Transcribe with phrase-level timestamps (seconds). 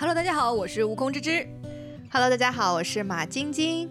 [0.00, 1.44] Hello，大家好，我是悟空之之。
[2.08, 3.90] Hello，大家好，我是马晶晶，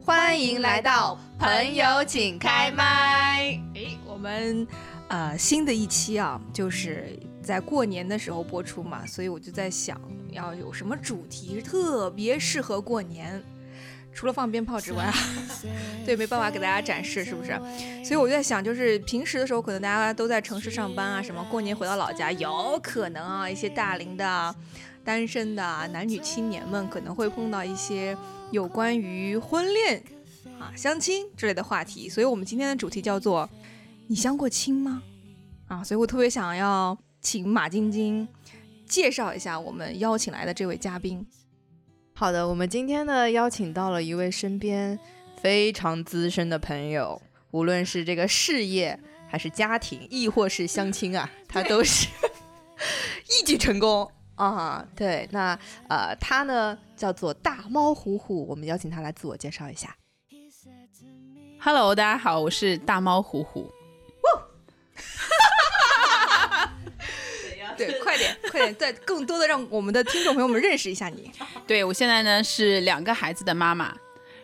[0.00, 3.60] 欢迎来到朋友请开麦。
[3.74, 4.64] 哎，我们
[5.08, 10.00] 呃新的一期啊，就是在过年的时候播出嘛，所以我就在想，
[10.30, 13.42] 要有什么主题特别适合过年。
[14.14, 15.14] 除了放鞭炮之外啊，
[16.06, 17.50] 对，没办法给大家展示，是不是？
[18.04, 24.54] 所以我就在想，就是平时的时候，可能大家都在城市上班啊，什么过年回到老家，有可能啊，一些大龄的、
[25.04, 28.16] 单身的男女青年们可能会碰到一些
[28.50, 30.02] 有关于婚恋
[30.58, 32.08] 啊、相亲之类的话题。
[32.08, 33.48] 所以我们今天的主题叫做
[34.08, 35.02] “你相过亲吗？”
[35.68, 38.26] 啊，所以我特别想要请马晶晶
[38.86, 41.26] 介绍一下我们邀请来的这位嘉宾。
[42.14, 44.98] 好的，我们今天呢邀请到了一位身边
[45.40, 52.08] 非常资深的朋友，无论是这个事业还是家庭，亦或是相亲啊，他都是
[53.28, 54.10] 一举成功
[54.44, 54.86] 啊。
[54.96, 59.96] 对，那呃，他呢叫做大猫虎虎，我们邀请他来自我介绍一下。
[61.60, 63.70] Hello，大家好，我是大猫虎虎。
[67.76, 71.30] 对，快点，快点，再更多的让我们的听众朋友们认识一下你。
[71.66, 73.94] 对我现在呢是两个孩子的妈妈，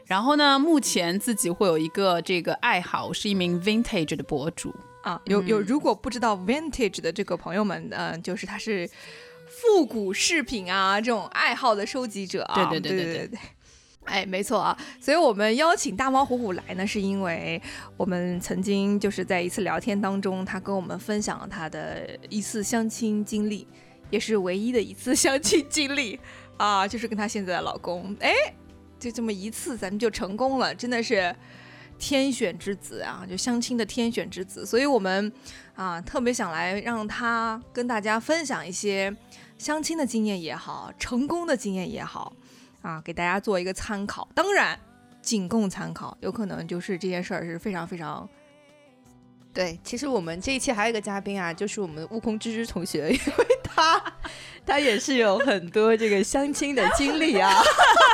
[0.04, 4.74] 然后呢目前自己会有一个这个爱好，我是一名 vintage 的博主。
[5.02, 8.88] 啊，有有，如果不知道 vintage 的这个朋友们，呃，就是他是
[9.66, 12.54] 复古饰品啊这种爱好的收集者啊。
[12.70, 13.38] 对对对对对对对。
[14.04, 17.58] 哎，没错啊，所以我们邀请大猫虎虎来呢，是因为
[17.96, 23.66] 我们曾经就是在一次聊天当中，他跟我们分享了他的一次相亲经历，
[24.10, 26.20] 也是唯一的一次相亲经历
[26.58, 28.34] 啊， 就是跟他现在的老公，哎，
[29.00, 31.34] 就这么一次，咱们就成功了，真的是
[31.98, 35.32] 天选之子啊，就相亲的天选之子，所以我们
[35.76, 39.16] 啊特别想来让他跟大家分享一些
[39.58, 42.34] 相亲的经验也好，成功的经验也好。
[42.82, 44.78] 啊，给大家做一个参考，当然
[45.22, 48.28] 仅供参考，有可能就是这件事儿是非常非常。
[49.54, 54.02] 对，其实我们这一期还有一个嘉宾啊，就是我们的悟空芝芝同学，因为他
[54.66, 57.62] 他也是有很多这个相亲的经历啊，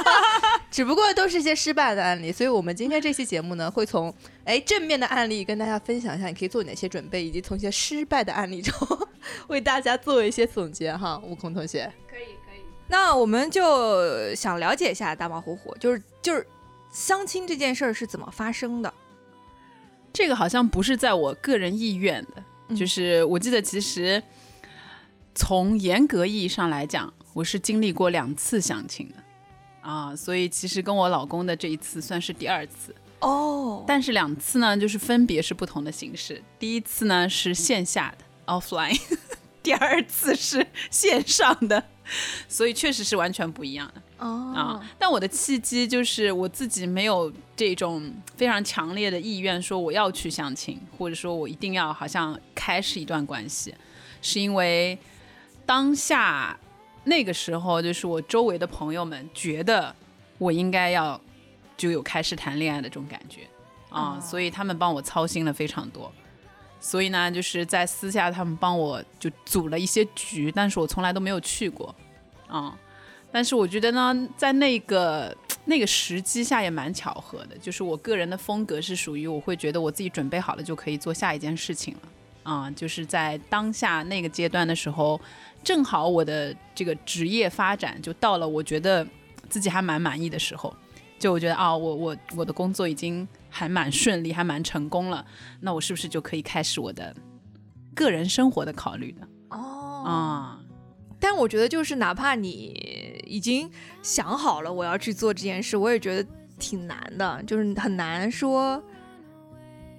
[0.70, 4.14] 只不过都是一些失败的案例，所以我们今天这期节目呢，会从
[4.44, 8.74] 哎正面的案例跟大家分享一下，你可以做哪些准备，以及从一些失败的案例中
[9.48, 11.90] 为大家做一些总结哈，悟空同学。
[12.06, 12.60] 可以可以。
[12.86, 16.46] 那我们就想了解一下大猫虎虎，就是就是
[16.92, 18.92] 相亲这件事儿是怎么发生的？
[20.12, 24.22] 这个好像不是在我个人意愿的，嗯就是我记得其实
[25.34, 32.94] 从严格意义上来讲，我是经历过两次相亲的啊，所以其实跟我老公的这一次算是第二次。
[33.20, 36.43] 哦但是两次呢，就是分别是不同的形式。
[36.59, 38.99] 第一次呢是线下的 offline，
[39.62, 41.82] 第二次是线上的，
[42.48, 44.03] 所以确实是完全不一样的。
[44.19, 44.53] 哦。
[44.56, 44.91] 啊。
[44.98, 53.75] 但我的契机就是我自己没有这种非常强烈的意愿，说我要去相亲，或者说我一定要好像开始一段关系，
[54.22, 54.99] 是因为
[55.66, 56.59] 当下
[57.04, 59.94] 那个时候，就是我周围的朋友们觉得
[60.38, 61.20] 我应该要
[61.76, 63.43] 就有开始谈恋爱的这种感觉。
[63.91, 64.20] 啊，哦。
[64.20, 66.10] 所以他们帮我操心了非常多。
[66.80, 71.94] 所以呢，就是在私下他们帮我就组了一些局，但是我从来都没有去过
[72.48, 72.76] 啊。
[73.30, 75.36] 但是我觉得呢，在那个
[75.66, 82.00] 那个时机下也蛮巧合的，就是我个人的风格是属于我会觉得我自己准备好了就可以做下一件事情了
[82.42, 85.20] 啊，就是在当下那个阶段的时候，
[85.62, 89.06] 正好我的这个职业发展就到了我觉得
[89.48, 90.74] 自己还蛮满意的时候，
[91.20, 95.25] 就我觉得啊，我我我的工作已经还蛮顺利，还蛮成功了，
[95.60, 97.14] 那我是不是就可以开始我的
[97.94, 100.60] 个人生活的考虑呢哦啊？
[101.20, 103.70] 但我觉得就是哪怕你已经
[104.03, 106.26] 想好了我要去做这件事，我也觉得
[106.58, 108.82] 挺难的，就是很难说。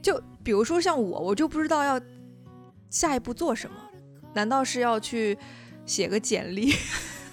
[0.02, 2.02] 就比如说像我，我就不知道要
[2.90, 3.76] 下一步做什么，
[4.34, 5.38] 难道是要去
[5.86, 6.74] 写个简历，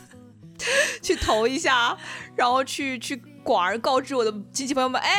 [1.00, 1.96] 去投一下，
[2.36, 3.16] 然后去去
[3.48, 5.10] 广而告之我的亲戚朋友们，哎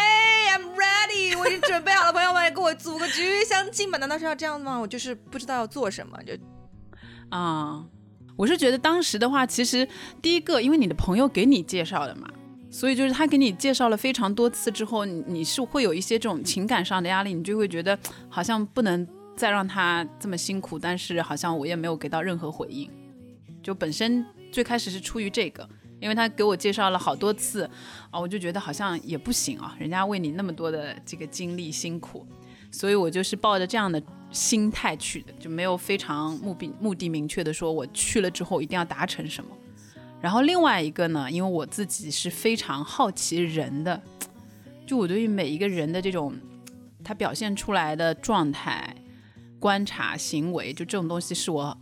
[0.56, 3.98] ，I'm ready，我已经准备好了，朋友们跟我组个局相亲吧？
[3.98, 4.78] 难道是要这样吗？
[4.78, 6.34] 我就是不知道要做什么，就
[7.30, 7.84] 啊，
[8.38, 9.88] 我是觉得当时的话，其实
[10.22, 12.30] 第一个，因为你的朋友给你介绍的嘛，
[12.70, 17.98] 所以就是他给你介绍了非常多次之后，你是会有一些这种情感上的压力，你就会觉得
[18.30, 22.88] 好像不能再让他这么辛苦，但是好像我也没有给到任何回应，
[23.64, 25.68] 就本身最开始是出于这个。
[26.00, 27.70] 因为他给我介绍了好多次
[28.10, 32.26] 啊，我就觉得好像也不行啊，人家为你那么多的这个精力辛苦，
[32.72, 34.02] 所以我就是抱着这样的
[34.32, 39.50] 心态去的，就没有非常目的目的明确的说我去了之后一定要达成什么。
[40.22, 44.02] 然后另外一个呢，因为我自己是非常好奇人的，
[44.86, 46.34] 就我对于每一个人的这种
[47.04, 48.96] 他表现出来的状态、
[49.60, 51.78] 观察行为，就这种东西是我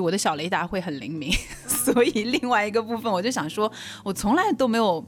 [0.00, 1.30] 就我的小雷达会很灵敏，
[1.68, 3.70] 所以另外一个部分我就想说，
[4.02, 5.04] 我从来都没有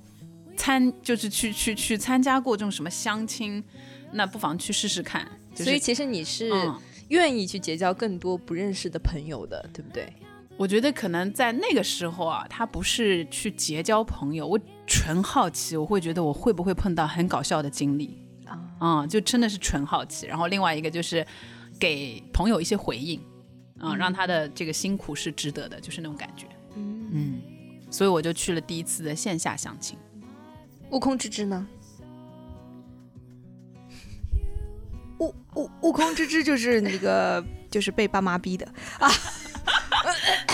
[0.55, 3.65] 参就是去去去参加过这种什么相亲，
[4.13, 5.27] 那不妨去试试看。
[5.55, 6.79] 就是、所以其实你是嗯
[7.09, 10.13] 愿意去结交更多不认识的朋友的，对不对？
[10.59, 20.27] 我觉得可能在那个时候啊，他不是去结交朋友，我纯好奇，我会觉得我会不会碰到很搞笑的经历啊嗯，就真的是纯好奇。
[20.27, 21.27] 然后另外一个就是
[21.81, 23.19] 给朋友一些回应，
[23.83, 26.47] 嗯，让他的这个辛苦是值得的，就是那种感觉。
[26.77, 27.43] 嗯，嗯，
[27.91, 29.99] 所以我就去了第一次的线下相亲。
[30.91, 31.67] 悟空之之呢？
[35.19, 38.67] 悟悟悟空之之就是那个就是被爸妈逼的
[38.99, 39.09] 啊，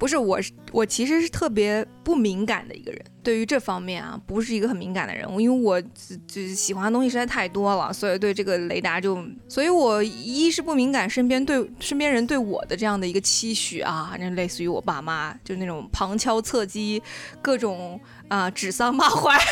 [0.00, 17.02] 不是我是我其实是特别不敏感的一个人，对于这方面啊，不是一个很敏感的人，因为我就就喜欢的东西实在太多了，所以对这个雷达就，所以我一是不敏感身边对身边人对我的这样的一个期许啊，那类似于我爸妈就那种旁敲侧击，
[17.42, 19.38] 各种啊、指桑骂槐。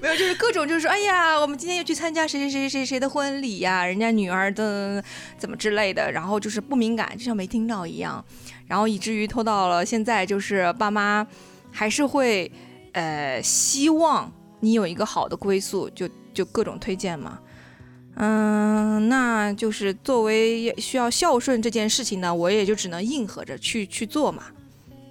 [0.00, 5.02] 没有，就是各种就是说，哎呀，我们今天要去参加谁谁谁谁谁的婚礼呀，人家女儿的
[5.36, 8.24] 怎么之类的，然后就是不敏感，就像没听到一样，
[8.70, 11.26] 然后以至于拖到了现在，就是爸妈
[11.72, 12.48] 还是会
[12.92, 17.40] 呃希望你有一个好的归宿，就就各种推荐嘛。
[18.14, 24.44] 嗯，那就是作为需要孝顺这件事情呢，我也就只能应和着去去做嘛，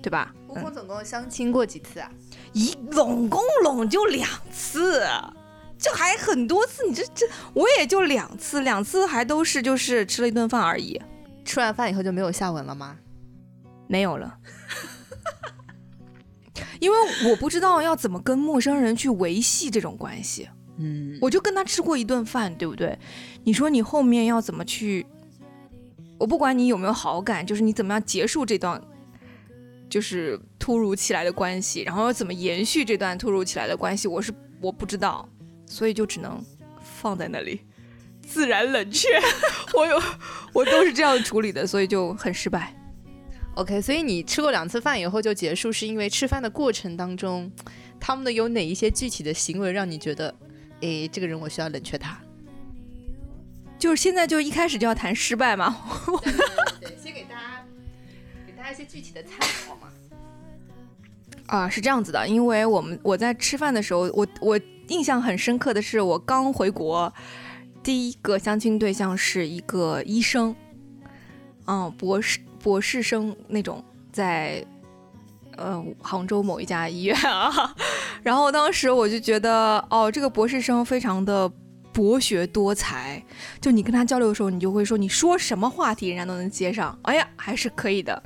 [0.02, 0.34] 对吧？
[0.48, 2.10] 悟空总共相亲过几次啊？
[2.54, 5.06] 一拢共拢就两次，
[5.78, 10.98] 这还很多次，你这这我也就两次，两次还都是就是吃了一顿饭而已，
[11.44, 12.96] 吃完饭以后就没有下文了吗？
[13.90, 14.38] 没有了。
[16.80, 16.98] 因为
[17.30, 20.48] 我不知道要怎么跟陌生人去维系这种关系，
[20.78, 22.98] 嗯，我就跟他吃过一顿饭，对不对？
[23.44, 25.06] 你说你后面要怎么去？
[26.20, 28.82] 我不管你有没有好感，就是你怎么样结束这段，
[29.90, 34.32] 就是突如其来的关系，然后要怎么延续这段突如其来的关系，我是
[34.62, 35.28] 我不知道，
[35.66, 36.42] 所以就只能
[36.82, 37.62] 放在那里，
[38.22, 39.08] 自然冷却。
[39.76, 40.02] 我有，
[40.54, 42.74] 我都是这样处理的，所以就很失败。
[43.56, 47.52] OK，所以你吃过两次饭以后就结束，是因为吃饭的过程当中，
[48.00, 50.34] 他们的有哪一些具体的行为让你觉得，
[50.80, 52.18] 诶，这个人我需要冷却他？
[53.78, 55.76] 就是现在就一开始就要谈失败嘛，
[56.22, 57.66] 对对对，先给大家
[58.46, 59.88] 给大家一些具体的参考嘛。
[61.48, 67.12] 啊，是这样子的，因为我们我在吃饭的时候，我我印象很深刻的是，我刚回国，
[67.82, 70.56] 第一个相亲对象是一个医生，
[71.66, 74.66] 嗯，博士博士生那种，在
[75.58, 77.76] 呃杭州某一家医院啊，
[78.24, 81.52] 然后当时我就觉得，哦，这个博士生非常的
[81.92, 83.24] 博学多才，
[83.60, 88.22] 就你跟他交流的时候，你就会说你说什么话题，人家都能接上，哎呀，还是可以的。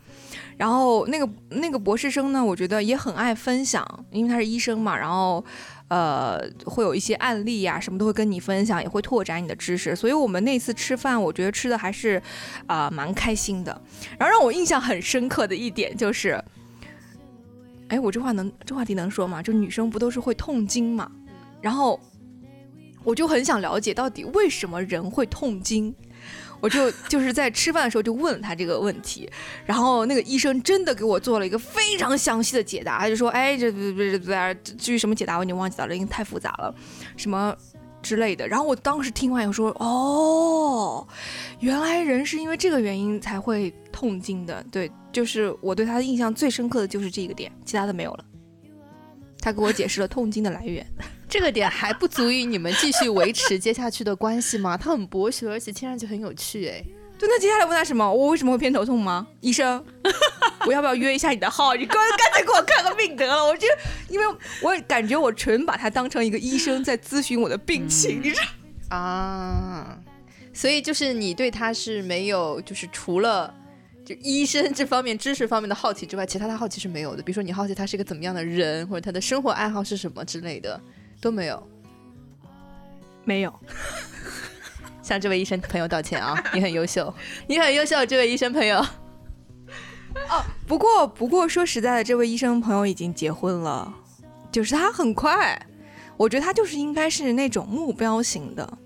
[0.55, 5.43] 然后那个那个博士生呢，我觉得也很爱分享，因为他是医生嘛，然后
[5.93, 9.95] 呃会有一些案例呀、什么都会跟你分享，也会拓展你的知识。
[9.95, 12.19] 所以我们那次吃饭，我觉得吃的还是
[12.65, 13.79] 啊、蛮开心的。
[14.17, 16.43] 然后让我印象很深刻的一点就是，
[17.89, 19.43] 哎，我这话能这话题能说吗？
[19.43, 21.11] 就女生不都是会痛经嘛？
[21.61, 21.99] 然后
[23.03, 25.93] 我就很想了解到底为什么人会痛经。
[26.63, 29.29] 我就就是在吃饭的时候就问了他这个问题，
[29.65, 36.73] 然后那个医生真的给我做了一个非常详细的解答，他就说，哎，这不不不不，至于什么解答我已经忘记了，因为太复杂了，
[37.17, 37.53] 什么
[38.01, 38.47] 之类的。
[38.47, 41.05] 然后我当时听完以后说，哦，
[41.59, 44.65] 原来人是因为这个原因才会痛经的。
[44.71, 48.23] 对，就是我对他的印象最深刻的就是这个点，其他的没有了。
[49.41, 50.87] 他给我解释了痛经的来源。
[51.33, 54.77] 这个点还不足以你们继续维持接下去的关系吗？
[54.77, 56.79] 他很博学，而且听上去很有趣，哎，
[57.17, 58.07] 对，那接下来问他什么？
[58.13, 59.25] 我为什么会偏头痛吗？
[59.41, 59.83] 医生，
[60.67, 61.73] 我要不要约一下你的号？
[61.73, 63.43] 你干干脆给我看个病得了。
[63.43, 63.65] 我就
[64.09, 64.25] 因为
[64.61, 68.35] 我感觉我纯把他当成一个医生在咨询我的病情，你知
[68.89, 68.95] 道？
[68.95, 69.97] 啊，
[70.53, 73.51] 所以就是你对他是没有，就是除了
[74.05, 77.23] 就医生这方面知识方面的好奇之外，其他的好奇是没有的。
[77.23, 80.79] 比如说你好奇他是一个怎么样的人，或者他的生活爱好是什么之类的
[81.23, 81.67] 都没有。
[83.23, 83.59] 没有，
[85.01, 87.13] 向这位医生朋友道歉啊，你很优秀，
[87.47, 88.77] 你很优秀，这位医生朋友。
[90.29, 93.93] 哦不过不过说实在的，这位医生朋友已经结婚了，
[94.51, 95.57] 就是他很快，
[96.17, 98.77] 我觉得他就是应该是那种目标型的，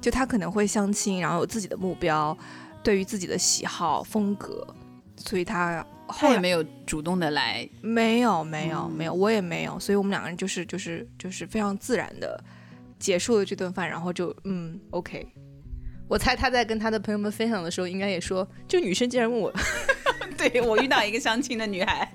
[0.00, 2.36] 就他可能会相亲，然后有自己的目标，
[2.82, 4.66] 对于自己的喜好风格，
[5.16, 12.42] 所以他他后也没有主动的来，没有没有嗯没有，我也没有，所以我们两个人就是就是就是非常自然的
[12.98, 15.26] 结束了这顿饭，然后就嗯 OK，
[16.08, 19.52] 我猜他在跟他的朋友们分享的时候，应该也说，这个女生竟然问我，
[20.36, 22.10] 对我遇到一个相亲的女孩，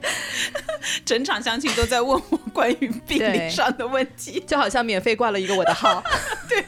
[1.05, 4.43] 整场相亲都在问我关于病对理上的问题。
[4.47, 6.03] 就好像免费挂了一个我的号，
[6.49, 6.65] 对，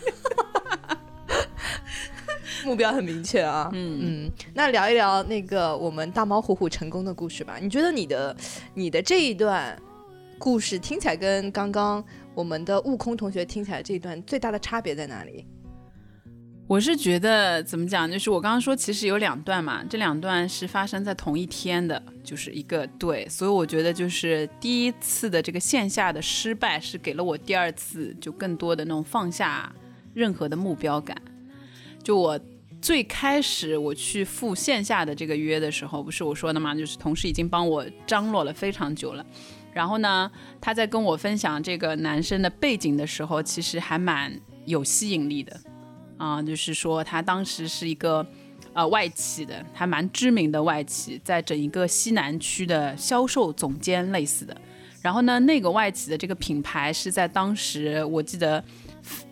[2.65, 3.69] 目标很明确啊。
[3.73, 7.57] 嗯，嗯，那聊一聊那个我们大猫虎虎成功的故事吧。
[7.61, 8.35] 你觉得你的
[8.73, 9.79] 你的这一段
[10.39, 12.03] 故事听起来跟刚刚
[12.33, 15.45] 我们的悟空同学听起来这一段最大的差别在哪里？
[16.67, 29.71] 我是觉得怎么讲，就是我刚刚说其实有两段嘛，这两段是发生在同一天的，就是一个对，所以我觉得就是第一次的这个线下的失败是给了我第二次就更多的那种放下
[30.15, 31.15] 任何的目标感。
[32.01, 32.39] 就我
[32.85, 39.25] 最开始我去赴线下的这个约的时候，不是我说的吗，就是同事已经帮我张罗了非常久了。
[39.73, 45.59] 然后呢，他在跟我分享这个男生的背景的时候，其实还蛮有吸引力的。
[46.19, 48.23] 啊、就是说他当时是一个
[48.73, 54.55] 呃外企的，还蛮知名的外企，在整一个西南区的销售总监类似的。
[55.01, 58.63] 然后呢，那个外企的这个品牌是在当时我记得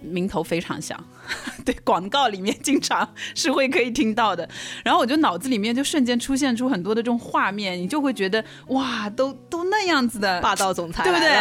[0.01, 1.01] 名头非常响，
[1.65, 4.47] 对广告里面经常是会可以听到的。
[4.83, 11.39] 然后我就脑子里面就瞬间出现出很多的这种画面，你就会觉得哇，都都那样子的霸道总裁对不对？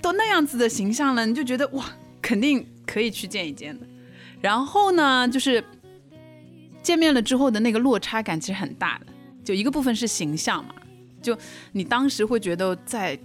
[0.00, 1.84] 都那样子的形象了，你就觉得哇，
[2.22, 3.86] 肯定可以去见一见的。
[4.40, 5.62] 然后呢，就是
[6.82, 9.06] 见面了之后的那个落差感其实很大的，
[9.44, 10.74] 就一个部分是形象嘛，
[11.20, 11.36] 就
[11.72, 13.18] 你当时会觉得在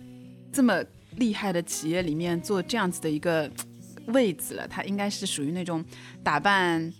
[0.52, 0.84] 这么
[1.18, 3.48] 厉害的企业里面做这样子的一个
[4.08, 5.84] 位子了，他应该是属于那种
[6.24, 6.92] 打扮，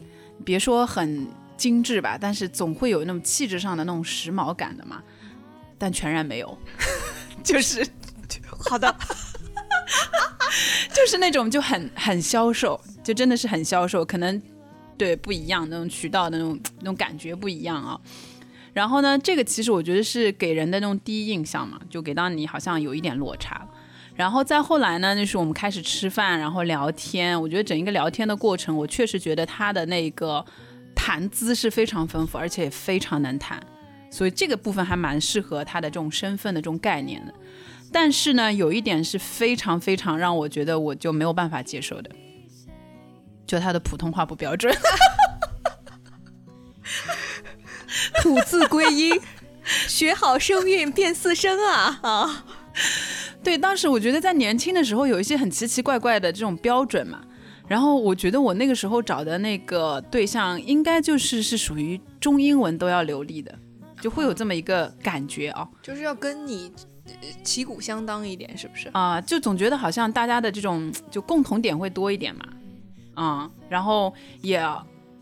[0.46, 5.02] 别说很精致吧，但是总会有那种气质上的那种时髦感的嘛，
[5.78, 6.58] 但全然没有，
[7.44, 7.86] 就是
[8.70, 8.94] 好的，
[10.94, 14.42] 就是那种就很很消瘦，就真的是很消瘦，可能
[14.98, 18.00] 对不一样那种渠道的那种那种感觉不一样啊。
[18.74, 23.68] 然后呢，这个其实我觉得是给人的那种第一印象嘛，就给到你好像有一点落差。
[24.16, 27.42] 然后再后来呢，就是我们开始吃饭，然后聊天。
[27.42, 30.46] 我觉得整一个聊天的过程，我确实觉得他的那个
[30.96, 33.62] 谈资是非常丰富，而且也非常能谈。
[34.12, 37.34] 所以这个部分还蛮适合他的这种身份的这种概念的。
[37.92, 42.12] 但是呢，有一点是非常非常让我觉得我就没有办法接受的，
[43.48, 44.72] 就他的普通话不标准。
[48.22, 49.20] 吐字归音，
[49.88, 52.46] 学好声韵变四声啊啊！
[53.44, 57.22] 对，当时我觉得在年轻的时候有一些很奇奇怪怪的这种标准嘛，
[57.68, 63.54] 然后我觉得我那个时候找的那个对象应该就是是属于中英文都要流利的，
[64.00, 65.68] 就会有这么一个感觉啊。
[65.82, 66.72] 就是要跟你
[67.06, 68.88] 呃旗鼓相当一点，是不是？
[68.94, 72.46] 啊、就总觉得好像大家的这种就共同点会多一点嘛，
[73.16, 74.58] 啊、然后也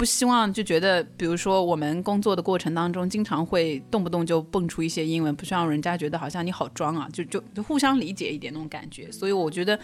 [0.02, 9.12] 不希望就觉得，比如说我们工作的过程当中，经常会动不动就蹦出一些英文，不希望人家觉得好像你好装啊，就就就互相理解一点那种感觉。
[9.12, 9.80] 所以我觉得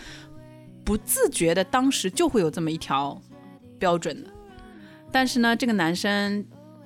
[0.84, 3.22] 不自觉的当时就会有这么一条
[3.78, 4.30] 标准的。
[5.12, 6.44] 但是呢，这个男生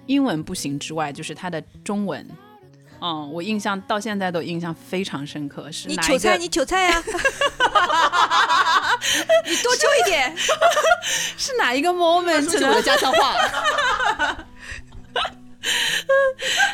[0.07, 2.27] 英文不行之外，就是他的中文。
[3.01, 7.03] 嗯，我印象到现在都印象非常深刻，是你韭菜，你韭菜呀！
[9.45, 10.33] 你多揪一点。
[11.35, 13.35] 是哪一个 moment 是我的家乡话。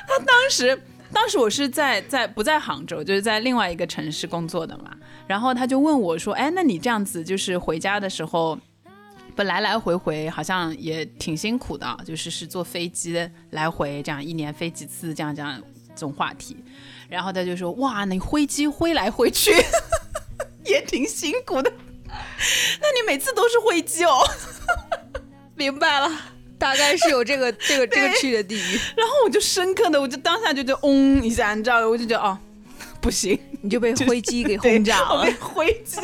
[0.08, 0.82] 他当时，
[1.14, 4.92] 当时我是在在不在杭州，就是在另外一个城市工作的嘛。
[5.28, 8.58] 然后他就问我说：“哎，那你这样子就是回家的时候，
[9.36, 16.58] 本来来回回好像也挺辛苦的，就是是坐飞机来回这样一年飞几次，这样这样这种话题。”
[17.10, 19.52] 然后他就说：“哇，你灰机挥来挥去
[20.66, 21.72] 也挺辛苦的，
[22.08, 24.20] 那你每次都是灰机哦？”
[25.56, 26.12] 明白了，
[26.58, 31.88] 大概是有这个 这个这个区域的地域，然后我就深刻的，我就当下就就嗡一下，你知道吗？
[31.88, 32.38] 我就觉得哦，
[33.02, 33.40] 不行。
[33.60, 35.26] 你就被灰机给轰炸了。
[35.40, 36.00] 灰机，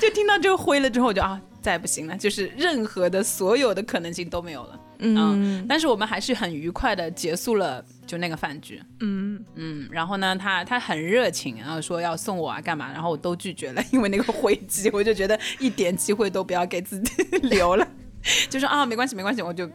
[0.00, 4.80] 就听到这个灰了之后，我就啊，再也不行了，就是任何的所有的可能性都没有了。
[4.98, 8.82] 嗯但是我们还是很愉快的结束了就那个饭局。
[9.00, 17.86] 嗯，嗯，然后呢，他他很热情，然后说要送我啊干嘛，然后我都拒绝了，因为那个灰机，我就觉得一点机会都不要给自己留了，
[18.48, 19.66] 就说啊没关系没关系，我就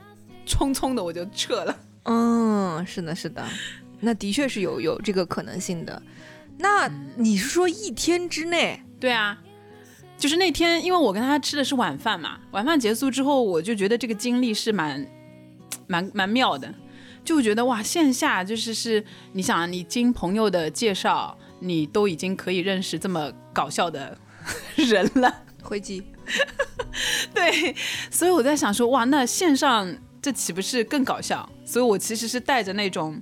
[0.46, 1.78] 匆匆的我就撤了。
[2.04, 3.46] 嗯，是的，是的，
[4.00, 6.02] 那的确是有有这个可能性的。
[6.58, 8.82] 那你是说一天之内？
[9.00, 9.42] 对啊，
[10.22, 15.04] 就是那天，因为我跟他吃的是晚饭嘛，晚饭结束之后，我就觉得这个经历是蛮
[15.88, 16.72] 蛮蛮妙的。
[17.26, 24.16] 就觉得哇，线下就是是，你想你经朋友的介绍，你都已经可以认识这么搞笑的
[24.78, 26.04] 人了， 灰机，
[27.34, 27.76] 对，
[28.12, 31.50] 所以我在想说，哇，那线上这岂不是更搞笑？
[31.66, 33.20] 所以我其实是带着那种。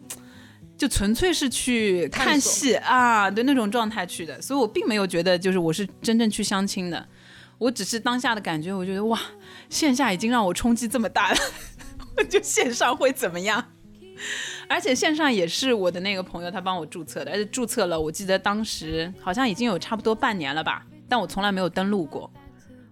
[0.80, 7.06] 就纯粹是去看戏啊，对那种状态去的，所以我并没有觉得就是我是真正去相亲的，
[7.58, 9.20] 我只是当下的感觉，我觉得哇，
[9.70, 11.38] 线下已经让我冲击这么大了，
[12.16, 13.62] 我就线上会怎么样？
[14.70, 22.32] 而且线上也是我的那个朋友他帮我注册的，而且注册了，我记得当时好像已经有差不多半年了吧，但我从来没有登录过，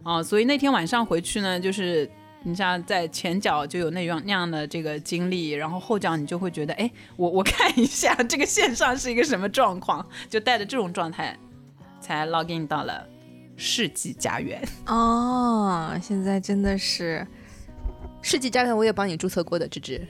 [0.03, 2.12] 啊，所以那天晚上回去呢，就是。
[2.44, 11.38] 你像在前脚就有那样那样的这个经历，然后后脚你就会觉得，哎，我我看一下这个线上是一个什么状况，就带着这种状态
[12.00, 13.06] 才 login 到了
[13.58, 14.62] 世纪家园。
[14.86, 17.25] 哦，现在真的是
[18.22, 20.08] 世纪家园，我也帮你注册过的，芝芝，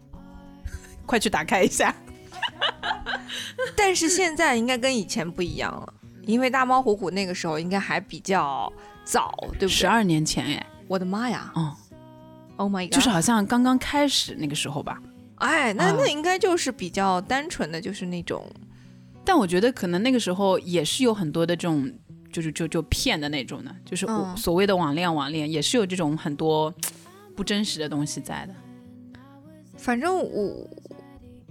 [1.06, 1.94] 快去打开一下。
[3.74, 8.70] 但是现在应该跟以前不一样了，因为大猫虎虎那个时候应该还比较
[9.04, 9.68] 早，对不对？
[9.68, 10.66] 十二年前，哎。
[10.90, 11.52] 我的妈呀！
[11.54, 11.76] 哦
[12.56, 12.92] ，Oh my god！
[12.92, 15.00] 就是好像刚刚开始那个时候吧。
[15.36, 18.44] 哎，那那应该就是比较单纯的就是那种。
[19.24, 21.88] 但我觉得可能那个时候也是有很多的这种，
[22.32, 24.04] 就是就就骗的那种的，就是
[24.36, 26.74] 所谓的网恋网恋，也是有这种很多
[27.36, 28.54] 不真实的东西在的。
[29.76, 30.68] 反正我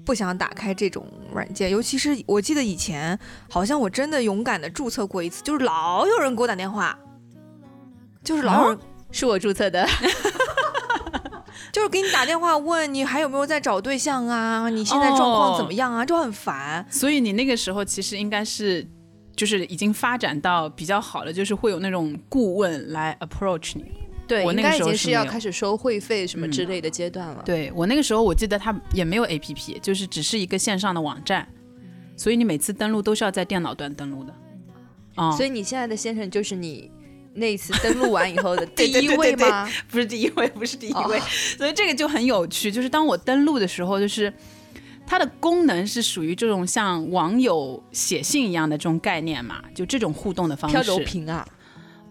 [0.04, 3.18] 不想打开这种软件，尤其是我记得以前
[3.50, 7.00] 好像我真的勇敢的注册过一次，就是老有人给我打电话，
[8.22, 8.80] 就是老有人。
[9.12, 9.88] 是我注册的，
[11.74, 14.70] 就是给你打电话问你还有没有在找对象啊？
[14.70, 16.06] 你现在状况怎么样啊？
[16.06, 16.86] 就很烦。
[16.90, 18.88] 所以你那个时候其实应该是，
[19.36, 23.86] 就是已经发展到比较好了，就是会有那种顾问来 approach 你。
[24.28, 27.42] 对，我那个时候是要开始收会费什么之类的阶段了。
[27.44, 31.48] 对我那个时候，我记得他也没有 A P P，就是只是一个线上的网站，
[32.16, 34.34] 所以你每次登录都是要在电脑端登录的。
[35.16, 36.92] 啊，所以你现在的先生就是你。
[37.34, 39.70] 那一次登录完以后的 第一位吗？
[39.90, 41.20] 不是第一位，不是第一位。
[41.58, 44.34] 所以这个就很有趣，就是当我登录的时候，就是
[45.06, 50.78] 它的功能是属于这种像网友写信一样的这种概念嘛，就这种互动的方式。
[50.78, 51.48] 飘柔屏啊，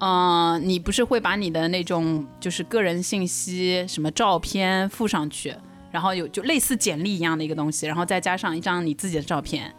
[0.00, 5.54] 嗯，你不是会把你的那种就是个人信息、什么照片附上去，
[5.90, 9.74] 然后有就类似简历一样的一个东西，然后再加上一张你自己的照片。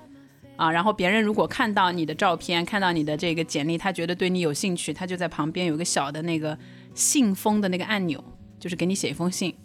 [0.59, 6.57] 啊，然后别人如果看到你的照片，看到你的这个简历，他觉得对你有兴趣，他就在旁边有个小的那个
[6.93, 8.21] 信封的那个按钮，
[8.59, 9.55] 就是给你写一封信。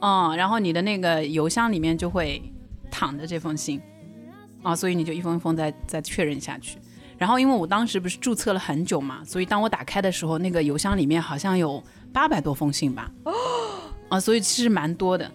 [0.00, 2.40] 嗯，然后你的那个邮箱里面就会
[2.88, 3.82] 躺着这封信。
[4.62, 6.78] 啊，所以你就一封一封再再确认下去。
[7.18, 13.10] 然后因为我当时不是注册了很久嘛，所以当我打开的时候，那个邮箱里面好像有八百多封信吧。
[13.24, 13.32] 哦。
[14.08, 15.28] 啊，所以其实蛮多的。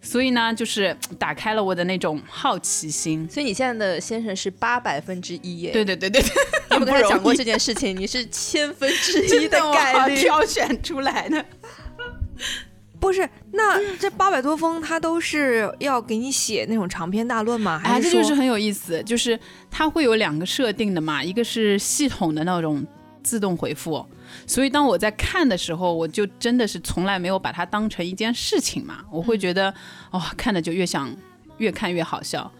[0.00, 3.28] 所以呢，就是打开了我的那种好奇心。
[3.28, 5.72] 所以你现在的先生是八百分之一耶？
[5.72, 6.30] 对对对对对，
[6.70, 7.96] 你有跟他讲过这件事情？
[7.96, 11.44] 你是千分之一的概率挑选出来的。
[13.00, 17.80] 不是，那这八百多封他都是要给你写那种长篇大论吗？
[17.84, 19.38] 哎，这就是很有意思，就是
[19.70, 22.84] 它会有两个设定的嘛，一个是系统的那种
[23.22, 24.04] 自动回复。
[24.46, 28.98] 所以当我在看的时候，我就真的是从来没有把它当成一件事情嘛。
[29.10, 29.72] 我会觉得，
[30.10, 31.14] 哦，看的就越想
[31.58, 32.50] 越看越好笑。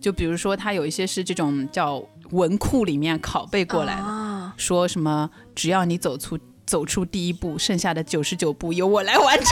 [0.00, 9.46] 就比如说，它有一些是这种叫文库里面拷贝过来的，说什么只要你走出走出第一步，剩下的九十九步由我来完成。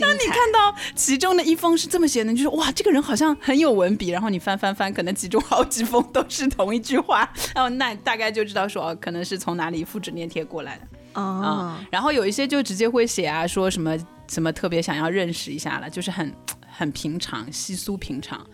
[0.00, 4.08] 当你看到其中的一封是这么写的，你就说哇，这个人好像很有文笔。
[4.08, 11.84] 然后你翻翻翻，可能其中好几封都是同一句话，然 后那大概就知道说，可能是从哪里复制粘贴过来的啊。
[11.90, 13.96] 然后有一些就直接会写啊，说什么
[14.28, 16.32] 什么特别想要认识一下了，就是很
[16.68, 18.44] 很平常、稀疏平常。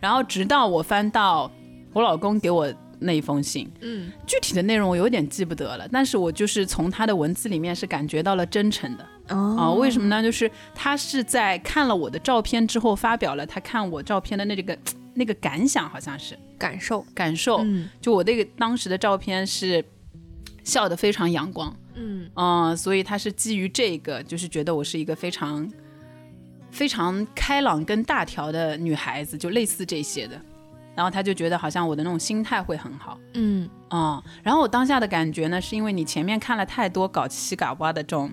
[0.00, 1.50] 然后直到我翻到
[1.92, 9.06] 我老公给我那一封信，嗯，具体的内容我有点记不得了，但是我就是从他的文字里面是感觉到了真诚的。
[9.28, 10.22] 啊，为什么呢？
[10.22, 14.78] 就是他是在看了我的照片之后，发表了他看我照片的那个
[15.14, 17.64] 那个感想，好像是感受感受。
[18.02, 19.82] 就我那个当时的照片是
[20.62, 25.66] 笑得非常阳光，嗯嗯，所以他是基于这个，就是觉得我是一个非常
[26.70, 30.38] 非常开朗跟大条的女孩子，就类似这些的。
[30.94, 34.22] 然后他就觉得好像我的那种心态会很好，嗯啊。
[34.42, 38.30] 然后我当下的感觉呢，是因为你前面看了太多搞七搞八的这种。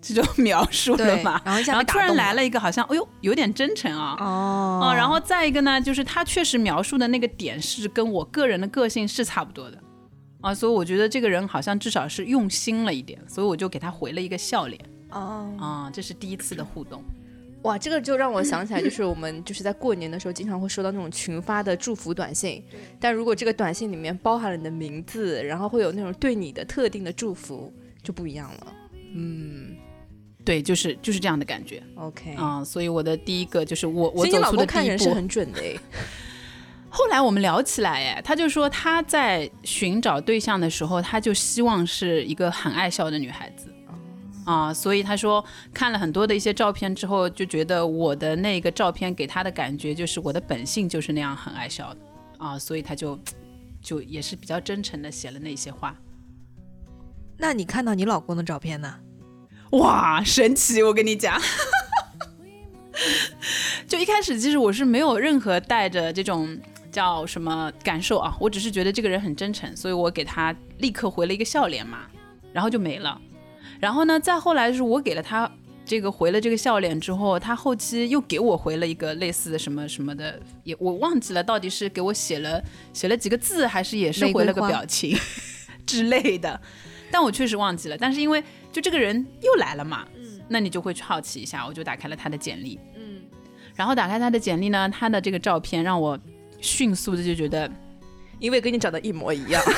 [0.00, 1.40] 这种描述了嘛？
[1.44, 4.16] 然后然后突然来了一个，好像哎呦有点真诚啊。
[4.20, 4.92] 哦。
[4.94, 9.78] 然后再一个呢，就是他确实描述的那个点是跟我个人的个性是差不多的，
[10.40, 14.80] 啊，所以我觉得这个人好像至少是用心了一点，所以我就给他回了一个笑脸。
[15.10, 17.02] 哦，啊、这是第一次的互动。
[17.62, 22.62] 哇，这个就让我想起来，就是我们就是在过年的时候，经常会收到那种群发的祝福短信。
[23.00, 28.66] 但如果这个短信里面包含了你的名字，然后会有那种对你的特定的祝福，就不一样了。
[29.12, 29.76] 嗯
[30.48, 32.32] 对，就是就是这样的感觉，OK。
[32.32, 35.14] 啊、所以我的第一个就是我我所以你老走出的公看人是第一步。
[35.14, 35.76] 很准的哎。
[36.88, 43.70] 后来我们聊起来，哎，他就说他在寻找对象的时候，他就希望是一个很爱笑的女孩子。
[44.46, 52.00] 啊，所以他说看了很多的一些照片之后，就觉得我的那个照片给他的感觉就是我的本性就是那样很爱笑的
[52.38, 53.18] 啊，所以他就
[53.82, 55.94] 就也是比较真诚的写了那些话。
[57.36, 58.98] 那你看到你老公的照片呢？
[59.72, 60.82] 哇，神奇！
[60.82, 61.40] 我跟你讲，
[63.86, 66.58] 就一开始其实我是没有任何带着这种
[66.90, 72.06] 叫什么感受啊，我只是觉得这个人很真诚，所以我给他立刻回了一个笑脸嘛，
[72.52, 73.20] 然后就没了。
[73.78, 75.50] 然后呢，再后来就是我给了他
[75.84, 82.62] 这个回了这个笑脸之后，他后期又给我回了一个类似的什么什么的，也我忘记了到底是给我写了
[82.94, 85.16] 写了几个字，还是也是回了个表情
[85.86, 86.60] 之类的，
[87.10, 87.96] 但我确实忘记了。
[87.96, 90.40] 但是因为就这个人又来了嘛，嗯。
[90.48, 93.22] 那你就会去好奇一下，我就打开了他的简历，嗯，
[93.74, 96.18] 然后打开他的简历呢，他的这个照片让我
[96.60, 97.70] 迅速的就觉得
[98.38, 99.62] 因为跟你长得一模一样。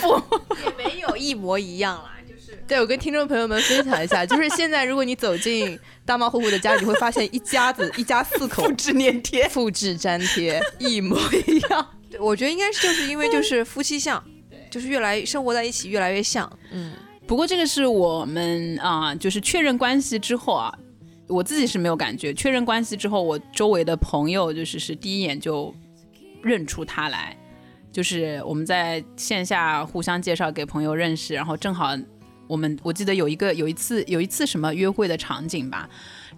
[0.00, 0.20] 不。
[0.64, 2.62] 也没有一模一样啦，就是。
[2.68, 8.64] 对，我跟听众朋友们分享一下， 就是现在如果你走进大猫虎虎的家，你会发现一家子 一家四口。
[8.64, 9.48] 复制粘贴。
[9.48, 11.88] 复制粘贴一模一样。
[12.10, 14.22] 对我觉得应该是就是因为就是夫妻相，
[14.70, 16.50] 就是越来生活在一起越来越像。
[16.70, 16.92] 嗯，
[17.26, 20.72] 不过这个是我们啊、就是确认关系之后啊，
[21.26, 22.32] 我自己是没有感觉。
[22.32, 25.74] 确认关系之后，我周围的朋友就是是第一眼就
[26.42, 27.36] 认出他来，
[27.92, 31.96] 就是我们在线下互相介绍给朋友认识，然后正好
[32.46, 35.88] 我们我记得有一个有一次有一次什么约会的场景吧，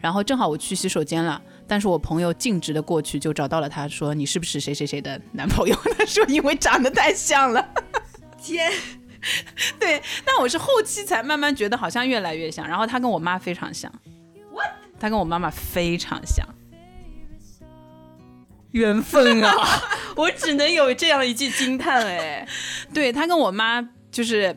[0.00, 1.40] 然后正好我去洗手间了。
[1.66, 5.74] 但是我朋友径直的过去就找到了他，说你是不是谁谁谁的男朋友？
[5.96, 7.66] 他说因为长得太像了。
[8.42, 8.70] 天，
[9.78, 12.66] 对，但我是后期才慢慢觉得好像越来越像。
[12.66, 13.92] 然后他跟我妈非常像
[14.98, 16.46] 他跟我妈妈非常像，
[18.70, 19.52] 缘分啊！
[20.16, 22.46] 我只能有这样一句惊叹哎。
[22.94, 24.54] 对他跟我妈就是，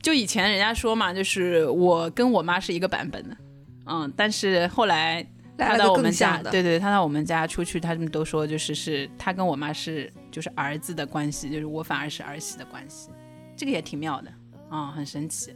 [0.00, 3.36] 就以前人家说嘛，就是我跟我妈是一个版本的，
[3.86, 5.26] 嗯，但是后来
[5.58, 13.10] 他到我们家，对对，他到我们家出去，他们都说就是是他跟我妈是就是儿子的关系，就是我反而是儿媳的关系，
[13.56, 14.28] 这个也挺妙的
[14.68, 15.54] 啊、很神奇。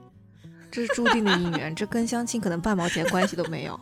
[0.72, 3.78] 这是注定的姻缘，这跟相亲可能半毛钱关系都没有。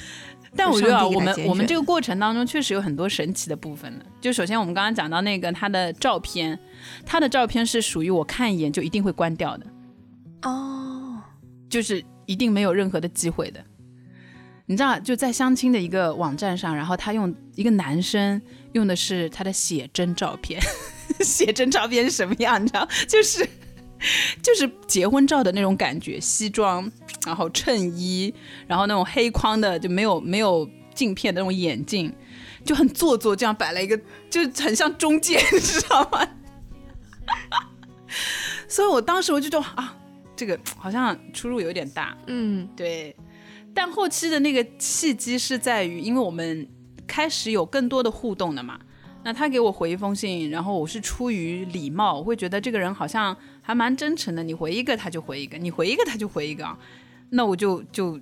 [0.56, 4.06] 但我觉得我们我们这个过程当中确实有很多神奇的部分的。
[4.22, 6.58] 就首先我们刚刚讲到那个他的照片，
[7.04, 9.66] 他的照片是属于我看一眼就一定会关掉的，
[10.42, 11.20] 哦，
[11.68, 13.62] 就是一定没有任何的机会的。
[14.66, 18.40] 你知道，就在相亲的一个网站上，然后他用一个男生
[18.72, 20.60] 用的是他的写真照片，
[21.20, 22.62] 写真照片是什么样？
[22.62, 23.46] 你知道，就是
[24.42, 26.90] 就是结婚照的那种感觉，西装，
[27.26, 28.32] 然后衬衣，
[28.66, 32.10] 然后那种黑框的，就没有没有镜片的那种眼镜，
[32.64, 34.00] 就很做作，这样摆了一个，
[34.30, 36.26] 就很像中介， 你知道吗？
[38.66, 39.94] 所以我当时我就觉得啊，
[40.34, 43.14] 这个好像出入有点大，嗯，对。
[43.74, 46.66] 但后期的那个契机是在于，因为我们
[47.06, 48.78] 开始有更多的互动的嘛。
[49.26, 54.42] 那他给我回一封信，然后我是出于礼貌，我会觉得这个人好像还蛮真诚的。
[54.42, 56.78] 你回一个他就回一个，你回一个他就回一个啊，
[57.30, 58.20] 那我就就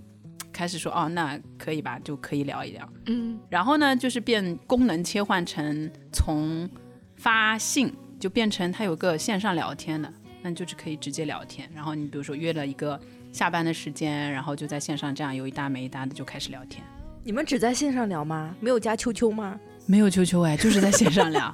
[0.53, 2.88] 开始说哦，那可以吧，就可以聊一聊。
[3.07, 6.71] 嗯，然后呢，就是变功能切换成从
[7.17, 11.69] 发信就变成他有个线上聊天的，那就是可以直接聊天。
[11.75, 13.01] 然后你比如说约了一个
[13.33, 16.85] 下班的时间，然后就在线上这样有一搭没一搭的就开始聊天。
[17.25, 18.55] 你们只在线上聊吗？
[18.61, 19.59] 没有加秋秋吗？
[19.87, 21.53] 没有秋秋哎，就是在线上聊。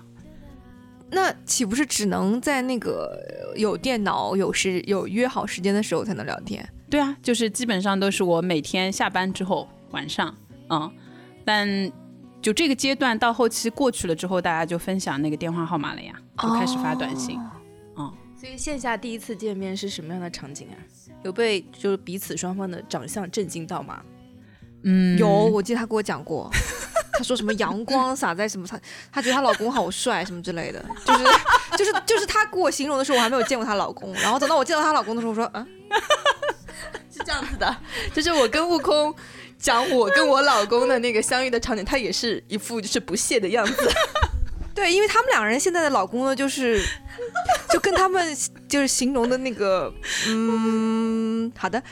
[1.10, 3.18] 那岂不是只能在那个
[3.52, 6.68] 呃有电脑、有时有约好时间的时候才能聊天？
[6.90, 10.34] 对啊，就是基本上都是我每天下班之后晚上，
[10.68, 10.90] 嗯，
[11.44, 11.90] 但
[12.42, 17.38] 就这个阶段到后期过去了之后，大家就分享那个电话号码了呀，就开始发短信。
[17.94, 20.78] 哦所以线下第一次见面是什么样的场景啊？
[21.24, 24.00] 有被就是彼此双方的长相震惊到吗？
[24.84, 26.48] 嗯，有，我记得她跟我讲过，
[27.12, 28.80] 她说什么阳光洒在什么，她
[29.12, 31.24] 她觉得她老公好帅什么之类的，就是
[31.76, 35.66] 就是就是她给我形容的时候，我还没有见过她老公，然后等到我见到她老公的时候，我说嗯，
[37.10, 37.76] 是这样子的，
[38.14, 39.12] 就是我跟悟空
[39.58, 43.90] 讲我跟我老公的那个相遇的场景，他也是一副就是不屑的样子。
[44.78, 46.80] 对，因为他们两个人现在的老公呢，就是
[47.68, 48.36] 就跟他们
[48.68, 49.92] 就是形容的那个，
[50.28, 51.82] 嗯，好的，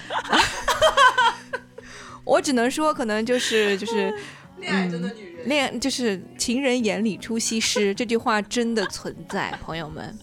[2.23, 4.15] 我只能说，可能就是就是
[4.61, 10.17] 恋爱中的女人，恋就是情人眼里出西施这句话真的存在，朋友们。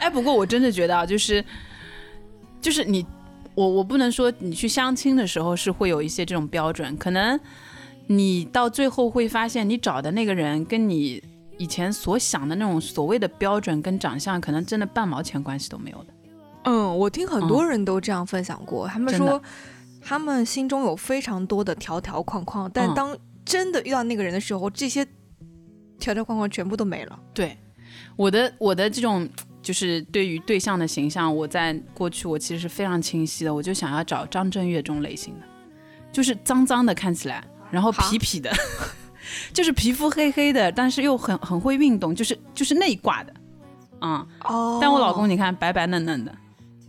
[0.00, 1.44] 哎，不过我真的觉得啊，就是
[2.60, 3.06] 就是你，
[3.54, 7.38] 我我不能说你去相亲的时候是会有一些这种标准，可能
[8.08, 11.22] 你到最后会发现，你找的那个人跟你
[11.58, 16.14] 以前所想的那种所谓的标准跟长相，可能真的半毛钱关系都没有的。
[16.64, 19.42] 嗯，我听很多人都这样分享过，他们说
[20.00, 25.06] 他们心中有非常多的条条框框，但嗯当真的遇到那个人的时候，这些
[25.98, 27.18] 条条框框全部都没了。
[27.34, 27.58] 对，
[28.16, 29.28] 我的我的这种
[29.60, 35.46] 就是对于对象的形象，我在过去我其实是非常清晰的，我就想要找张震岳这种类型的，
[36.12, 38.52] 就是脏脏的看起来，然后痞痞的，
[39.52, 43.34] 就是皮肤黑黑的，但是又很很会运动，就是就是那一挂的，
[44.00, 44.26] 嗯。
[44.44, 46.34] 哦但我老公你看白白嫩嫩的，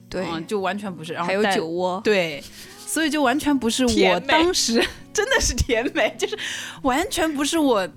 [0.09, 2.43] 对，嗯，就完全不是，然后还有酒窝，对，
[2.77, 6.37] 所以就完全不是我当时 真的是甜美，就是
[6.81, 7.87] 完全不是我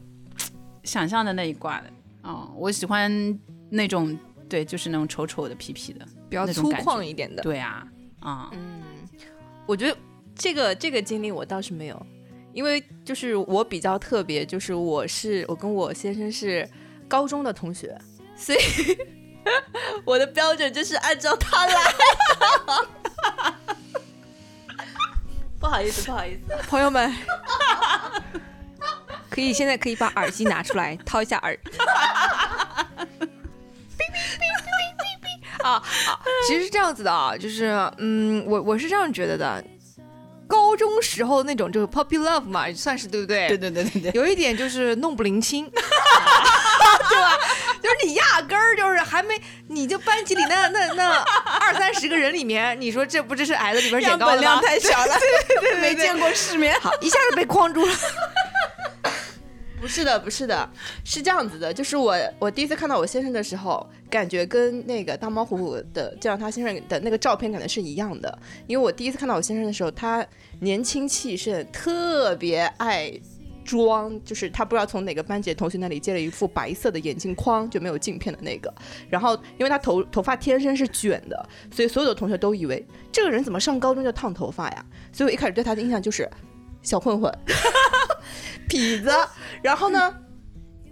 [0.84, 1.86] 想象的那一挂的。
[2.22, 3.38] 哦，我喜欢
[3.70, 4.18] 那种
[4.48, 6.06] 对，就是那种丑丑的、皮皮的。
[6.28, 7.40] 比较粗犷一点的。
[7.42, 7.86] 对啊，
[8.18, 8.82] 啊、嗯，
[9.64, 9.96] 我觉得
[10.34, 12.06] 这个这个经历我倒是没有，
[12.56, 16.66] 因为就是我比较特别，就是我是我跟我先生是
[17.06, 17.94] 高中的同学，
[18.34, 18.58] 所以
[20.06, 21.74] 我的标准就是按照他来。
[25.60, 27.14] 不好意思，不好意思，朋友们，
[29.28, 31.58] 可以现在可以把耳机拿出来掏一下耳。
[35.62, 35.82] 啊啊！
[36.46, 37.66] 其实是这样子的啊，就是
[37.98, 39.62] 嗯，我我是这样觉得的。
[40.46, 43.48] 高中时候那种就是 puppy love 嘛，算是对不对？
[43.48, 47.38] 对对对对对，有一点就是弄不灵清， 对吧？
[47.82, 49.34] 就是你压根儿就是还没，
[49.68, 51.24] 你就班级里那那那
[51.60, 54.60] 二三十个人里面，你说这不这是矮子里边捡高的吗？
[54.64, 56.78] 太小了，对对对，没对见过世面。
[56.80, 57.92] 好，一下就被框住了。
[59.80, 60.68] 不是的，不是的，
[61.04, 70.26] 是这样子的，就是我我第一次看到我先生的时候，感觉跟那个大猫虎虎的见到他先生的那个照片感觉是一样的，因为我第一次看到我先生的时候，他
[70.60, 73.12] 年轻气盛，特别爱。
[73.66, 78.72] 装就是他不知道从哪个班级同学那里借了一副白色的眼镜框，就没有镜片的那个。
[79.10, 84.86] 然后因为他头头发天生是卷的，所以所有的同学都以为这个人怎么上高中就烫头发呀？
[85.12, 86.30] 所以我一开始对他的印象就是
[86.86, 87.30] 小混混、
[88.70, 89.10] 痞子。
[89.60, 90.14] 然后呢，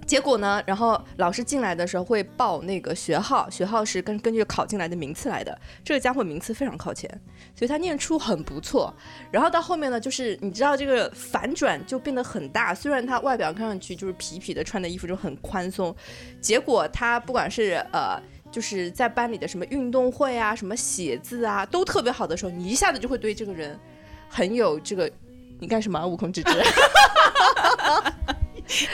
[0.04, 5.56] 结果呢，然后老师进来的时候会报那个学号，学号是根根据考进来的名次来的。
[5.84, 7.08] 这个家伙名次非常靠前，
[7.54, 8.92] 所以他念出很不错。
[9.30, 12.74] 然后到后面呢，就是你知道这个反转就变得很大。
[12.74, 15.94] 虽然他外表看上去就是痞痞的，穿的衣服就很宽松，
[16.40, 18.20] 结果他不管是呃。
[18.52, 23.76] 就是在班里的什么运动会啊，什么写字啊，都特别好的时候，你一下子就会对这个人
[24.28, 25.10] 很有这个，
[25.60, 26.52] 你干什么啊、悟空之之？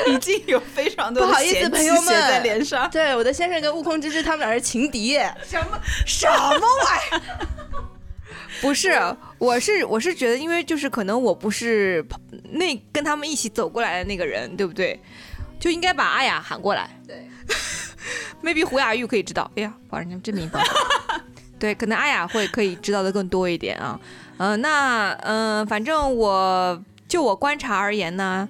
[0.08, 2.90] 已经有非常多的不好意思朋友们在脸上。
[2.90, 5.14] 对，我的先生跟悟空之之他们俩是情敌。
[5.44, 7.46] 什么什么玩意儿？
[8.60, 8.92] 不是，
[9.38, 12.04] 我是我是觉得，因为就是可能我不是
[12.50, 15.00] 那跟他们一起走过来的那个人，对不对？
[15.58, 16.90] 就应该把阿雅喊过来。
[17.06, 17.28] 对，
[18.42, 19.50] maybe 胡雅玉可以知道。
[19.56, 21.20] 哎呀，把人家真名报出来
[21.58, 23.98] 对，可能阿雅会可以知道的更多一点啊。
[24.40, 28.48] 嗯、那嗯、反正我就我观察而言呢，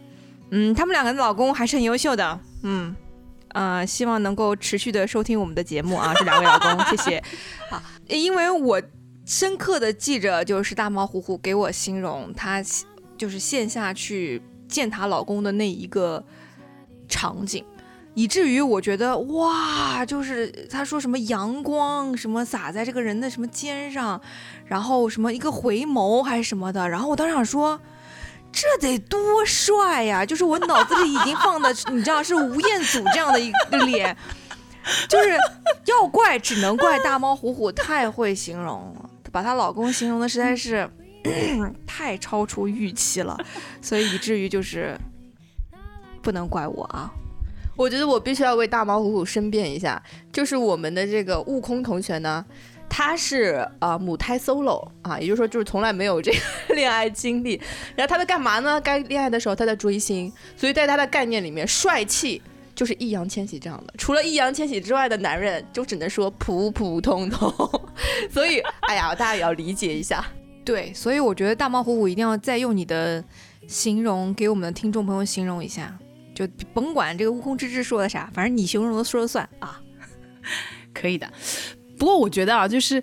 [0.51, 2.41] 嗯，他们两个的老公还是很优秀的。
[2.63, 2.95] 嗯。
[3.53, 7.21] 呃，希望能够持续的收听我们的节目啊，这两位老公，谢谢。
[7.69, 8.81] 好，因为我
[9.27, 12.63] 深刻的记着，就是大猫虎虎给我形容她
[13.19, 16.25] 就是线下去见她老公的那一个
[17.09, 17.65] 场景，
[18.15, 24.21] 以至于我觉得哇，就是他说什么阳光什么洒在这个人的什么肩上，
[24.67, 27.81] 然后什么一个回眸还是什么的，然后我当时想说。
[28.53, 30.27] 这得多帅呀！
[30.27, 34.17] 就是我脑子里已经放的，你知道是吴彦祖这样的一个脸，
[35.09, 35.39] 就是
[35.85, 40.91] 要怪只能怪大猫虎虎太会形容了，把她老公形容的实在是
[41.87, 43.39] 太超出预期了，
[43.81, 44.99] 所以以至于就是
[46.21, 47.09] 不能怪我啊。
[47.81, 52.45] 我觉得我必须要为大猫虎虎申辩一下，就是我们的这个悟空同学呢，
[52.91, 56.39] 他是呃母胎 solo 啊，也就是说就是从来没有这个
[56.77, 57.59] 恋爱经历。
[57.97, 58.79] 然后他在干嘛呢？
[58.83, 62.43] 该恋爱的时候他在追星，所以在他的概念里面，帅气
[62.75, 63.95] 就是易烊千玺这样的。
[63.97, 67.51] 除了易烊千玺之外的男人，就只能说普普通通。
[68.31, 70.23] 所以，哎呀，大家也要理解一下。
[70.67, 73.25] 对，所以我觉得大猫虎虎一定要再用你的
[73.67, 75.99] 形容给我们的听众朋友形容一下，
[76.47, 79.81] 就甭管这个悟空之之说的啥，反正你形容的说了算啊。
[80.95, 81.31] 可以的。
[81.99, 83.03] 不过我觉得啊，就是，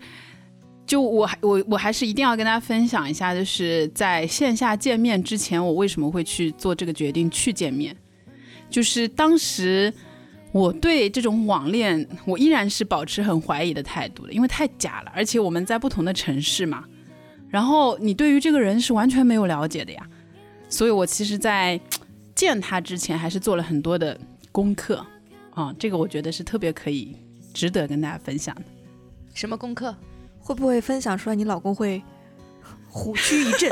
[0.85, 7.95] 就我还我我还是一定要跟大家分享一下，就是在线下见面之前，我为什么会去做这个决定去见面。
[8.69, 9.93] 就是当时
[10.51, 16.83] 我对这种网恋，我依然是保持很怀疑的态度的，因为太假了，而且我们在不同的城市嘛，
[17.49, 20.05] 然后你对于这个人是完全没有了解的呀，
[20.67, 21.79] 所以我其实，在
[22.37, 24.17] 见他之前还是做了很多的
[24.51, 25.03] 功课
[25.55, 27.17] 啊、这个我觉得是特别可以
[27.51, 28.61] 值得跟大家分享的。
[29.33, 29.95] 什么功课？
[30.39, 31.99] 会不会分享出来你老公会
[32.87, 33.71] 虎躯一震？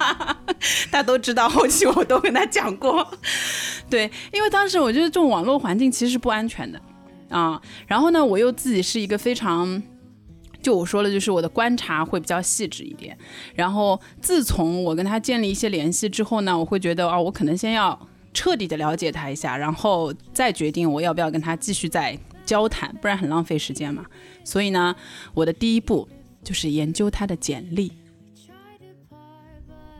[0.90, 3.06] 大家都知道，后期我都跟他讲过。
[3.90, 6.80] 对，因为当时我觉得这种网络环境其实是不安全的
[7.28, 7.60] 啊。
[7.86, 9.82] 然后呢，我又自己是一个非常，
[10.62, 13.18] 就我说了，就是我的观察会比较细致一点。
[13.54, 24.06] 然后自从我跟他建立一些联系之后呢，我会觉得哦，我可能先要彻底的了解他一下，然后再决定我要不要跟他继续再交谈，不然很浪费时间嘛。
[24.44, 24.94] 所以呢，
[25.34, 26.08] 我的第一步
[26.44, 27.92] 就是研究他的简历。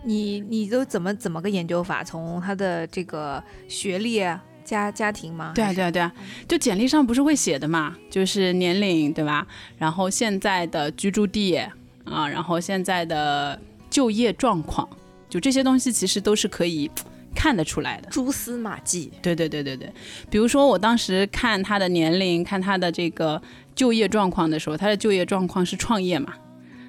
[0.04, 2.02] 你你都怎么怎么个研究法？
[2.02, 4.20] 从他的这个学历、
[4.64, 5.52] 家家庭吗？
[5.54, 6.12] 对啊，对啊，对啊，
[6.48, 9.46] 就简历上不是会写的嘛，就是年龄，对吧？
[9.78, 11.56] 然后现在的居住地
[12.04, 14.88] 啊，然后现在的就业状况，
[15.28, 16.90] 就这些东西其实都是可以
[17.34, 18.08] 看得出来的。
[18.10, 19.12] 蛛丝马迹。
[19.20, 19.92] 对对对对对，
[20.30, 23.40] 比如说我当时看他的年龄，看他的这个
[23.74, 26.34] 就业状况的时候，他的就业状况是创业嘛，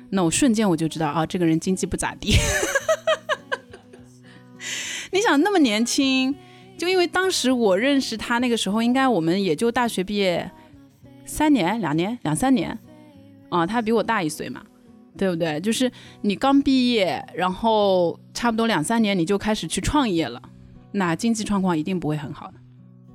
[0.09, 2.35] 那我瞬间我就知道啊，这个人经济不咋地。
[5.11, 6.33] 你想那么年轻，
[6.83, 10.51] 就因为当时我认识他那个时候，应该我们也就大学毕业
[11.23, 12.77] 三年、两年、两三年，
[13.47, 14.61] 啊，他比我大一岁嘛，
[15.17, 15.61] 对不对？
[15.61, 20.41] 就是你刚毕业，然后差不多两三年你就开始去创业了，
[20.91, 22.55] 那经济状况一定不会很好的。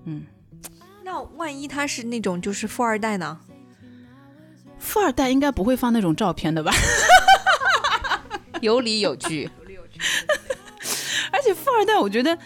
[0.07, 0.24] 嗯
[1.04, 3.38] 那万一他是那种就是富二代呢？
[4.78, 6.72] 富二代应该不会放那种照片的吧？
[8.62, 10.00] 有理有据有理有据。
[11.31, 12.38] 而且富二代，我觉得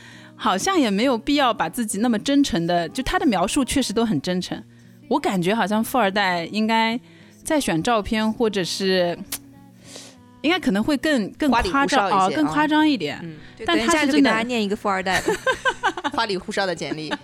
[0.42, 4.60] 好像也没有必要把自己那么真诚的，就他的描述确实都很真诚。
[5.08, 6.98] 我感觉好像富二代应该
[7.44, 9.16] 在选照片或者是。
[10.42, 13.16] 应该可能会更更夸张啊，更夸张一点。
[13.22, 15.32] 嗯，但他是真的大家念一个富二代的。
[16.10, 17.14] 花里胡哨的简历。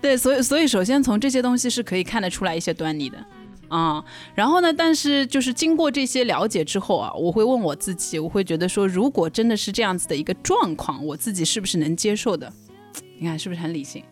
[0.00, 3.18] 对，所以所以首先从这些东西是可以看得出来一些端倪的，
[3.68, 4.04] 啊、
[4.34, 12.50] 然后呢，但是就是经过这些了解之后啊，我会问我自己，我会觉得说，如果真的是这样子的一个状况，我自己是不是能接受的？
[13.18, 14.02] 你看是不是很理性？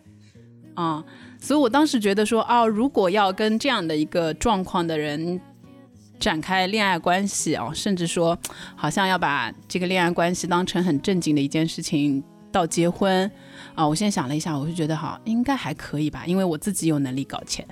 [0.75, 1.03] 啊、
[1.41, 5.41] 所以我当时觉得说，啊，如果要跟这样的一个状况的人
[6.19, 8.37] 展开恋爱关系啊，甚至说
[8.75, 13.29] 好像要把这个恋爱关系当成很正经的一件事情到结婚
[13.73, 17.67] 啊，我现在想了一下，我就觉得好应该还可以吧，因为我自己有能力搞钱。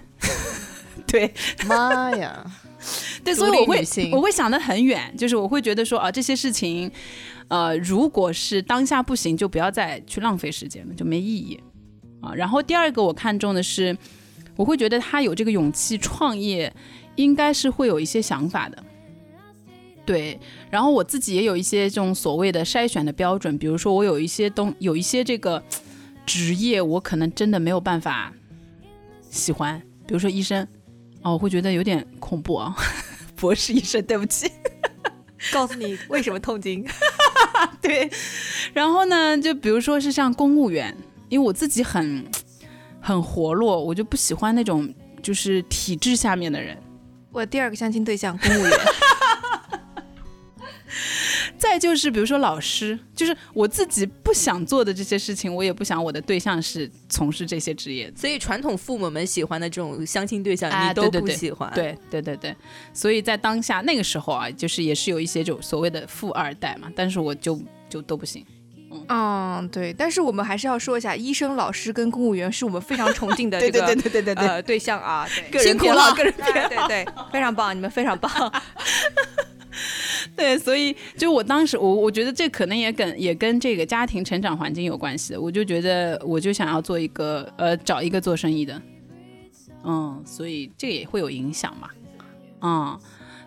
[1.07, 1.33] 对
[1.67, 2.45] 妈呀！
[3.23, 6.91] 对，所以我会我会想得很远，就是我会觉得说啊，这些事情，
[7.47, 11.59] 呃，如果是当下不行，就不要再去浪费时间了，就没意义
[12.21, 12.33] 啊。
[12.35, 13.97] 然后第二个我看中的是，
[14.55, 16.71] 我会觉得他有这个勇气创业，
[17.15, 18.83] 应该是会有一些想法的。
[20.05, 25.63] 对，然后我自己也有一些这种所谓的筛选的标准，比如说我有一些东有一些这个
[26.27, 28.31] 职业，我可能真的没有办法
[29.31, 30.67] 喜欢，比如说医生，
[31.25, 32.75] 哦，我会觉得有点恐怖啊。
[33.35, 34.49] 博士医生，对不起，
[35.51, 36.85] 告诉你为什么痛经。
[37.81, 38.09] 对。
[38.73, 40.95] 然后呢，就比如说是像公务员，
[41.27, 42.23] 因为我自己很
[43.01, 46.77] 很活络，我就不喜欢那种就是体制下面的人。
[47.31, 48.71] 我第二个相亲对象公务员，
[51.65, 58.11] 再就是比如说老师，就是我自己不想做的这些事情，我也不想我的对象是从事这些职业。
[58.15, 62.55] 所以传统父母们喜欢的这种相亲对象，啊你都对对对不喜欢。，对对对对，
[62.93, 68.45] 所以在当下那个时候啊，就是也是有一些这种所谓的富二代嘛，但是我就就都不行。
[69.09, 69.91] 嗯，对。
[69.91, 78.31] 但是我们还是要说一下，医生、老师跟公务员是我们非常崇敬的 这个对对对呃对象啊，对，个人辛苦了，偏好个人 对对对，非常棒，你们非常棒。
[80.35, 85.41] 对，所以就我当时，我我觉得这可能也跟也跟这个家庭成长环境有关系的。
[85.41, 88.81] 我就觉得，我就想要做一个呃，找一个做生意的，
[89.83, 91.89] 嗯，所以这个也会有影响嘛，
[92.61, 92.99] 嗯，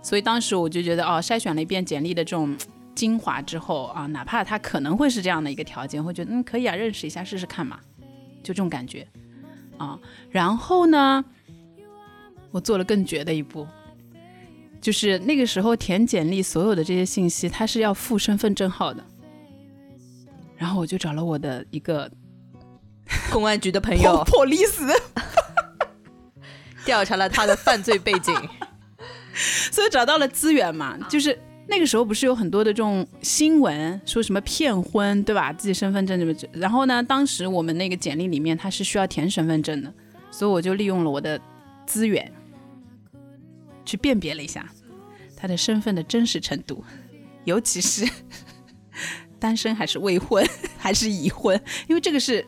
[0.03, 2.57] 所以当时我就觉得，哦，筛选了一遍简历的这种
[2.95, 7.81] 精华之后啊，哪怕他可能会是这样的一个条件，会觉得嗯可以啊，认识一下试试看嘛，
[8.43, 9.07] 就这种感觉
[9.76, 9.99] 啊。
[10.31, 11.24] 然后呢，
[12.51, 13.66] 我做了更绝的一步。
[14.81, 19.05] 就是那个时候填简历所有的这些信息，他是要附身份证号的。
[20.57, 22.11] 然后我就找了我的一个
[23.31, 24.99] 公安局的朋友， police，
[26.85, 28.35] 调查了他的犯罪背景。
[29.70, 35.53] 所以找到了资源嘛，就是那个时候不是有很多的这种新闻，说什么骗婚，对吧？
[35.53, 36.35] 自己身份证怎么？
[36.55, 39.93] 然后呢，当时我们那个简历里面他是需要填身份证的，
[40.33, 41.41] 所以我就利用了我的
[41.87, 42.33] 资源
[43.89, 44.68] 去辨别了一下
[45.34, 46.84] 他的身份的真实程度，
[47.45, 48.07] 尤其是
[49.41, 51.59] 单身还是未婚 还是已婚，
[51.89, 52.47] 因为这个是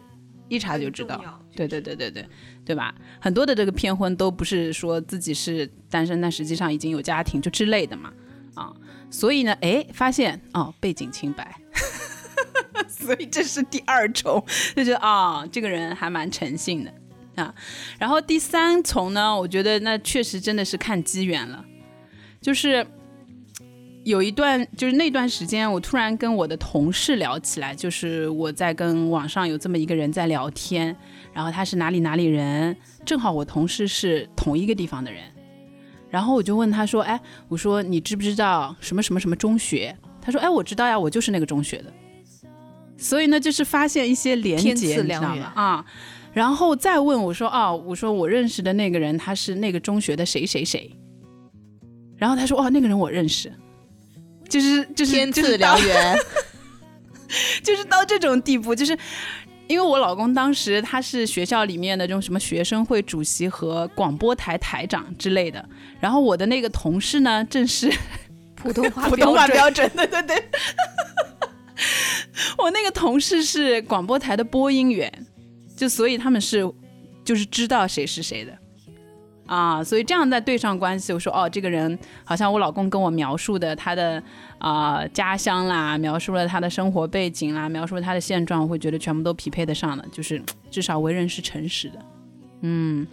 [0.49, 1.19] 一查就知道。
[1.57, 2.27] 对对对对对，
[2.65, 2.95] 对吧？
[3.21, 8.13] 很多的这个骗婚都不是说自己是单身，但实际上已经有家庭就之类的嘛，
[8.55, 8.73] 啊，
[9.11, 11.61] 所以呢，哎，发现哦背景清白，
[12.89, 14.43] 所以这是第二重，
[14.77, 16.95] 就觉得啊这个人还蛮诚信的
[17.37, 17.55] 啊。
[17.99, 21.65] 然后第三重呢，我觉得那确实真的是看机缘了，
[22.41, 22.87] 就是。
[24.03, 30.97] 有一段就是那段时间，我突然跟我的同事聊起来，就是我在跟网上有这么一个人在聊天，
[31.35, 32.75] 然后他是哪里哪里人，
[33.05, 35.23] 正好我同事是同一个地方的人，
[36.09, 41.93] 然后我就问他说：“哎，我说你知不知道什么什么什么中学？”他说：“哎，我知道呀，我就是那个中学的。”
[42.97, 45.53] 所以呢，就是发现一些连接，你知道吗？
[45.55, 45.85] 啊，
[46.33, 50.91] 然后再问我说：“哦，我说我认识的那个人他是那个中学的谁谁谁。”
[52.17, 53.53] 然后他说：“哦，那个人我认识。”
[54.49, 56.19] 就是就是天赐良缘，
[57.63, 58.99] 就是到这种地步，就是
[59.69, 65.65] 因为我老公当时他是学校里面的这种什么学生会主席和广播台台长之类的，
[66.01, 67.89] 然后我的那个同事呢，正是
[68.57, 70.45] 普通话 普通话标准，对对对，
[72.59, 75.27] 我那个同事是广播台的播音员，
[75.81, 76.71] 就所以他们是
[77.25, 78.53] 就是知道谁是谁的。
[79.47, 84.23] 啊，所以这样再对上关系，我说哦，这个人好像我老公跟我描述的他的
[84.59, 92.05] 啊家乡啦，描述了他的生活背景啦，描述了他的现状，我会觉得全部都匹配得上的，就是至少为人是诚实的，
[92.61, 93.07] 嗯，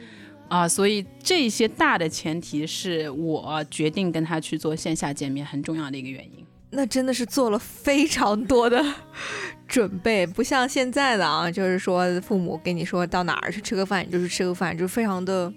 [0.50, 6.46] 啊，所以这些大的前提是我决定跟他去做线下见面很重要的一个原因。
[6.70, 8.84] 那真的是做了非常多的
[9.68, 15.52] 准备，不像现在的啊，就是说父母跟你说到哪儿去吃个饭，你就是吃个饭，就非常的。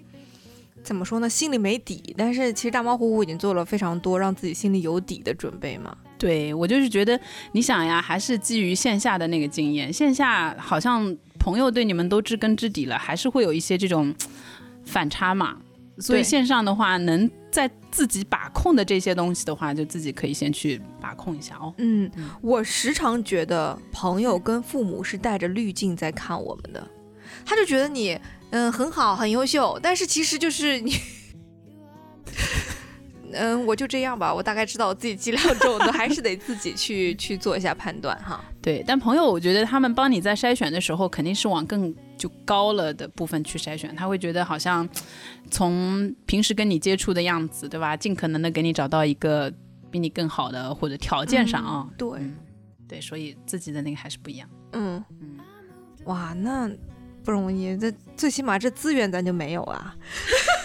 [0.83, 1.29] 怎么说呢？
[1.29, 5.95] 心里没底，但是其实大猫虎虎已经做了非常多让自己心里有底的准备嘛。
[6.17, 7.19] 对我就是觉得，
[7.51, 14.11] 你想呀，还是基于线下的那个经验，线下好像朋友对你们都知根知底了，还是会有一些这种
[14.83, 15.57] 反差嘛。
[16.01, 21.73] 所以线上的话，能在自己把控的这些东西的话，就自己可以先去把控一下哦。
[21.77, 22.09] 嗯，
[22.41, 26.87] 我时常觉得朋友跟父母是带着滤镜在看我们的，
[27.45, 28.19] 他就觉得你。
[28.53, 30.93] 嗯，很好，很优秀，但是其实就是你，
[33.33, 38.43] 嗯，我就这样吧，我大概知道我自己剂量重，都还是得自己去 去做一下判断哈。
[38.61, 44.87] 对，但朋友，我觉得他们帮你在筛选的时候，肯定是往更就高了的部分去筛选，他会觉得好像
[45.49, 47.97] 从平时跟你接触的样子，对吧？
[47.97, 49.51] 尽可能的给你找到一个
[49.89, 51.89] 比你更好的或者条件上啊。
[51.97, 52.09] 对，
[52.87, 54.49] 对，所以自己的那个还是不一样。
[54.73, 55.39] 嗯嗯，
[56.05, 56.69] 哇，那。
[57.23, 59.95] 不容易，这最起码这资源咱就没有啊。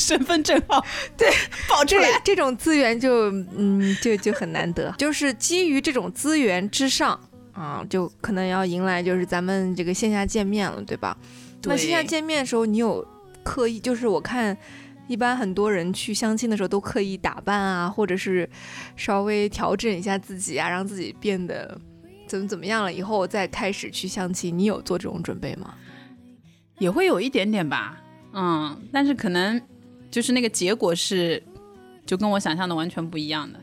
[0.00, 0.84] 身份证号，
[1.16, 1.28] 对，
[1.68, 4.92] 保出来这种资源就嗯就就很难得。
[4.98, 7.18] 就是基于这种资源之上
[7.52, 11.16] 啊，就可能要迎来就是咱们这个线下见面了，对吧？
[11.64, 13.06] 那线下见面的时候，你有
[13.44, 14.56] 刻意就是我看
[15.06, 18.48] 一般很多人去相亲的时候都刻意打扮啊，或者是
[18.96, 21.78] 稍微调整一下自己啊，让自己变得。
[22.26, 22.92] 怎么怎么样了？
[22.92, 25.74] 以后再开始去相亲，你有做这种准备吗？
[26.78, 28.00] 也会有一点点吧，
[28.32, 29.60] 嗯，但是可能
[30.10, 31.42] 就是那个结果是
[32.04, 33.60] 就跟我想象的完全不一样的。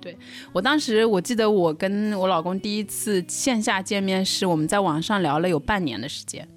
[0.00, 0.16] 对
[0.52, 6.48] 我当时我记得我跟我老公第一次线下见面是我们在网上聊了有半年的时间，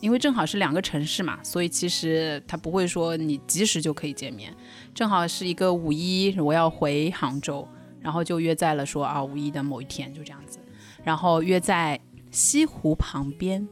[0.00, 4.54] 因为正好是两个城市嘛，所以其实他不会说你及时就可以见面，
[4.94, 7.66] 正好是一个五一我要回杭州，
[8.02, 10.58] 然后就约在了说啊五一的某一天就这样子。
[11.02, 11.98] 然后约在
[12.30, 13.66] 西湖旁边，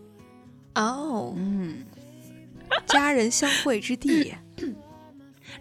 [0.75, 1.85] 哦，嗯，
[2.87, 4.33] 家人相会之地。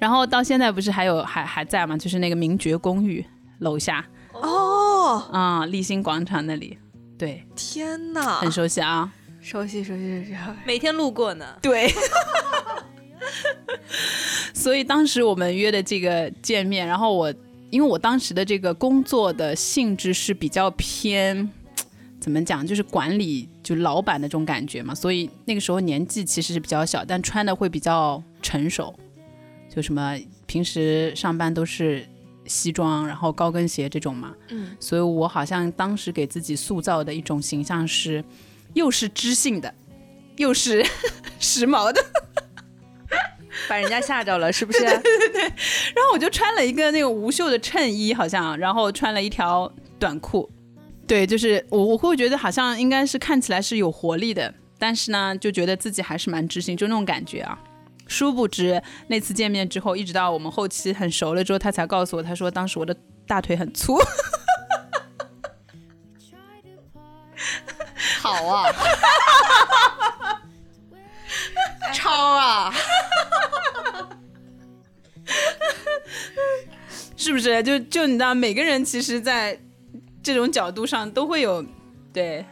[0.01, 1.95] 然后到现在不是还有还还在吗？
[1.95, 3.23] 就是那个名爵公寓
[3.59, 4.03] 楼下。
[4.33, 6.75] 哦，啊，立新广场那里。
[7.19, 10.35] 对，天哪，很熟悉啊，熟悉熟悉熟悉，
[10.65, 11.45] 每天路过呢。
[11.61, 11.93] 对。
[14.55, 17.31] 所以当时我们约的这个见面，然后我
[17.69, 21.47] 因为我当时的这个工作的性质是比较偏。
[22.19, 22.65] 怎么讲？
[22.65, 24.95] 就是管理，就老板的这种感觉嘛。
[24.95, 28.95] 所以那个时候年纪其实是比较小，但穿的会比较成熟。
[29.73, 32.05] 就什么平时上班都是
[32.45, 34.35] 西装，然后高跟鞋这种嘛。
[34.49, 34.75] 嗯。
[34.79, 38.23] 所以我好像当时给自己塑造的一种形象是，
[38.73, 39.73] 又是知性的，
[40.35, 40.85] 又是
[41.39, 42.03] 时髦的。
[43.69, 44.79] 把人家吓着了，是不是？
[44.83, 50.49] 对然后我就穿了一个那个无袖的衬衣，好像，然后穿了一条短裤。
[51.05, 57.59] 对，就是我我会觉得好像应该是看起来是有活力的，但是呢，就觉得自己还是蛮知性，就那种感觉啊。
[58.11, 62.93] 殊不知那次见面之后，一直到我们后期很熟了之后，他才告诉我，他说当时我的
[63.25, 63.97] 大腿很粗。
[68.19, 68.65] 好啊，
[71.93, 72.73] 超啊，
[77.15, 77.63] 是不是？
[77.63, 79.57] 就就你知道，每个人其实，在
[80.21, 81.65] 这种角度上都会有，
[82.13, 82.45] 对，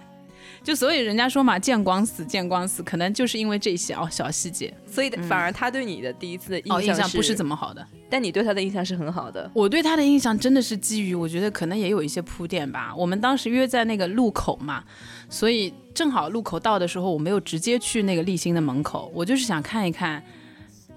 [0.63, 7.85] 就所以人家说嘛，见光死，见光死，可能就是因为这些哦小细节，所以反而他对你的第一次的哦印印象象不是怎么好的。
[8.11, 9.49] 但你对他的印象是很好的。
[9.53, 12.93] 我对他的印象真的是基于，我觉得可能也有一些铺垫吧。
[12.95, 14.83] 我们当时约在那个路口嘛，
[15.29, 20.23] 所以正好路口到的时候，我没有直接去那个立新的门口，我就是想看一看，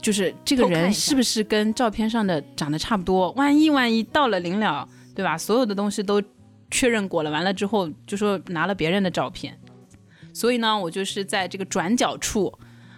[0.01, 3.31] 就是这个人是不是跟照片上的长得差不多。
[3.33, 5.37] 万一万一到了临了，对吧？
[5.37, 6.23] 所有的东西都
[6.73, 9.57] 确认过了，完了之后就说拿了别人的照片，
[10.33, 12.53] 所以呢，我就是在这个转角处，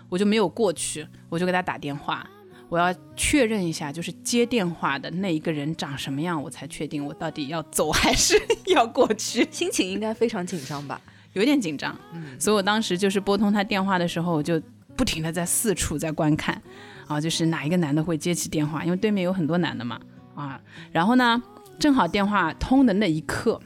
[0.08, 2.26] 我就没有过去，我就给他打电话。
[2.70, 9.46] 我要确认一下，就是接电话的那一个人长什么样，我才确定我到底要走还是 要过去。
[9.50, 11.00] 心情应该非常紧张吧？
[11.34, 14.60] 有点紧张，嗯所以我当时就是拨通他电话的时候，我就
[14.96, 16.60] 不停的在四处在观看，
[17.06, 20.00] 啊，就是哪一个男的会接起电话，因为对面有很多男的嘛，
[20.34, 20.60] 啊，
[20.90, 21.40] 然后呢，
[21.78, 23.60] 正好电话通的那一刻，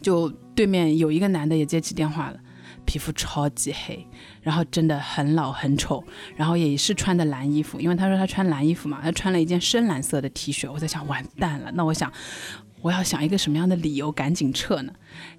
[0.00, 2.38] 就对面有一个男的也接起电话了。
[2.84, 4.06] 皮肤超级黑，
[4.40, 6.02] 然后真的很老很丑，
[6.34, 10.72] 然后也是穿的蓝衣服，因为他说他穿蓝衣服嘛，他穿了一件深蓝色的 T 恤。
[10.72, 12.10] 我在想，完蛋了，那我想
[12.80, 14.92] 我要想一个什么样的理由赶紧撤呢？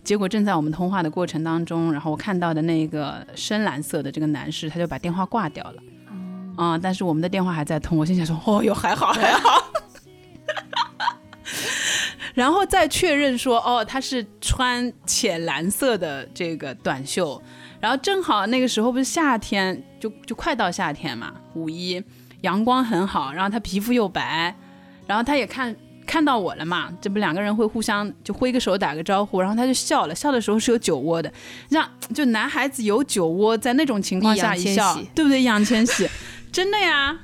[0.04, 5.82] 结果正在我们通话的过程当中，然后我看到的那个深蓝色的这个男士，他就把电话挂掉了。
[6.56, 9.69] 啊、但是我们的电话还在通，我心想说，哦哟，还好还好。
[12.34, 17.42] 然后再确认说，哦，他是穿浅蓝色的这个短袖，
[17.80, 22.02] 然后正好那个时候不是夏天，就就快到夏天嘛，五一
[22.42, 24.56] 阳光很好，然后他皮肤又白，
[25.08, 25.76] 然后他也看
[26.06, 31.32] 看到我了嘛，这不两个人会互相就挥个手打个招呼，然后他就笑了，笑的时候是有酒窝的，
[31.70, 35.42] 让就男孩子有酒窝，在那种情况下一笑对不对？
[35.42, 36.08] 易烊千玺，
[36.52, 37.18] 真的呀，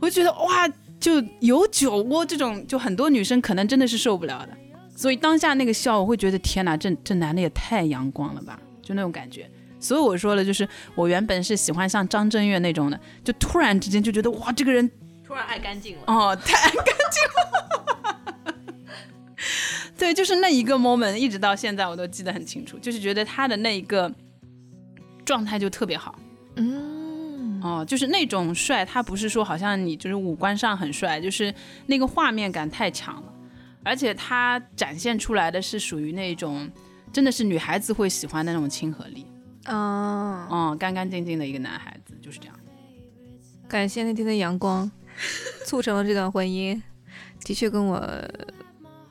[0.00, 0.68] 我就觉得哇，
[1.02, 4.56] 就有酒窝这种，就很多女生可能真的是受不了的。
[4.94, 9.50] 所以当下那个笑，我会觉得天哪，这这男的也太阳光了吧，就那种感觉。
[9.80, 14.88] 所以我说了，就是我原本是喜欢像张震岳那种的，就突然之间就觉得哇，这个人
[15.26, 16.02] 突然爱干净了。
[16.06, 18.54] 哦太爱干净了。
[19.98, 24.12] 对，就是那一个 moment，一直到现在我都记得很清楚，就是觉得他的那一个
[25.24, 26.16] 状态就特别好。
[26.56, 26.91] 嗯，
[27.62, 31.54] 哦，就是那种帅，他不是说好像你就是五官上很帅，就是
[31.86, 33.32] 那个画面感太强了，
[33.84, 36.68] 而且他展现出来的是属于那种
[37.12, 39.26] 真的是女孩子会喜欢的那种亲和力，
[39.66, 42.56] 哦，嗯，干干净净的一个男孩子就是这样。
[43.68, 44.90] 感谢那天的阳光，
[45.64, 46.80] 促成了这段婚姻，
[47.44, 47.98] 的确跟我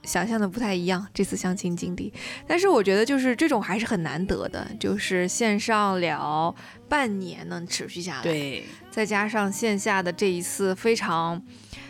[0.03, 1.05] 想象的不太一样。
[1.13, 2.11] 这次相亲经历，
[2.47, 6.55] 但是我觉得就是这种还是很难得的，就是线上聊
[6.89, 11.41] 半年能持续下来，，对，再加上线下的这一次非常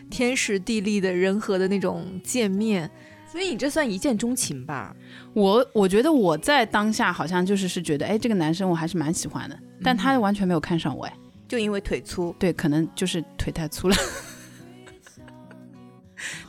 [0.09, 2.89] 天时地利的人和的那种见面，
[3.31, 4.95] 所以你这算一见钟情吧？
[5.33, 11.13] 我我觉得我在当下好像就是是觉得，哎，这个男生我还是蛮喜欢的，但他完全没有看上我，哎，
[11.47, 13.95] 就因为腿粗，对，可能就是腿太粗了。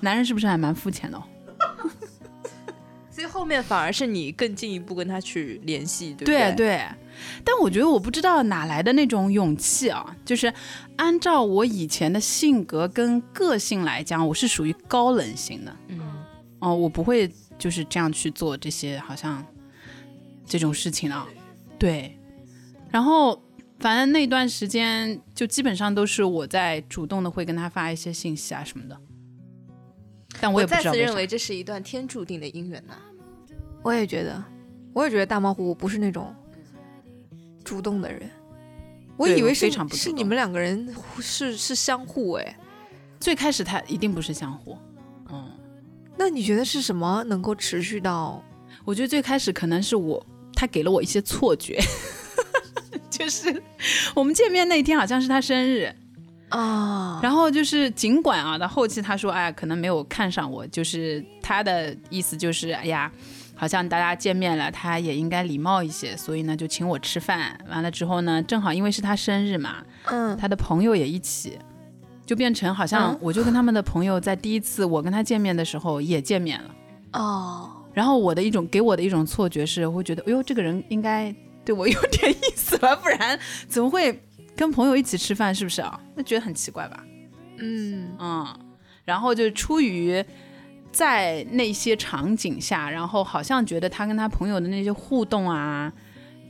[0.00, 1.22] 男人是不是还蛮肤浅的、哦？
[3.32, 6.52] 后面反而是你更进一步跟他去联系，对不对？
[6.52, 6.86] 对对，
[7.42, 10.52] 但我觉得我不知道哪来的那种勇气啊，就是
[10.96, 16.00] 按照我以前的性格跟个性来讲，我是属于高冷型的，嗯，
[16.58, 19.44] 哦，我不会就是这样去做这些好像
[20.44, 21.26] 这种事情啊，
[21.78, 22.16] 对，
[22.90, 23.42] 然后
[23.78, 28.96] 反正那段时间就基本上都是我在主动的会跟他发一些信息啊什么的，
[30.40, 32.94] 但我我也不再次认为这是一段天注定的姻缘呐、
[33.82, 34.42] 我也觉得，
[34.92, 36.34] 我也觉得大猫虎不是那种
[37.64, 38.30] 主动的人。
[39.16, 42.58] 我以为是是你们两个人是是相互哎，
[43.20, 44.76] 最开始他一定不是相互，
[45.30, 45.50] 嗯。
[46.16, 48.42] 那你觉得是什么能够持续到？
[48.84, 50.24] 我觉得最开始可能是我，
[50.54, 51.78] 他给了我一些错觉，
[53.10, 53.62] 就是
[54.14, 55.94] 我们见面那天好像是他生日，
[56.48, 63.12] 啊，然后就是尽管啊，到后期他说，哎，可能没有看上我，就是他的意思就是，哎呀，
[63.62, 67.56] 好像大家见面了，他也应该礼貌一些，所以呢就请我吃饭。
[67.70, 71.56] 完了之后呢，正好因为是他生日嘛，嗯，他的朋友也一起，
[72.26, 76.74] 就变成好像嗯我就跟他们的朋友在第一次我跟他见面的时候也见面了，
[77.12, 81.32] 哦，然后我的一种给我的一种错觉是，我会觉得，哎呦，这个人应该
[81.64, 83.38] 对我有点意思吧，不然
[83.68, 84.20] 怎么会
[84.56, 85.54] 跟朋友一起吃饭？
[85.54, 86.00] 是不是啊？
[86.16, 87.04] 那觉得很奇怪吧？
[87.58, 88.58] 嗯，嗯，
[89.04, 90.24] 然后就出于
[90.92, 95.92] 在那些场景下，然后好像觉得他跟他朋友的那些互动啊，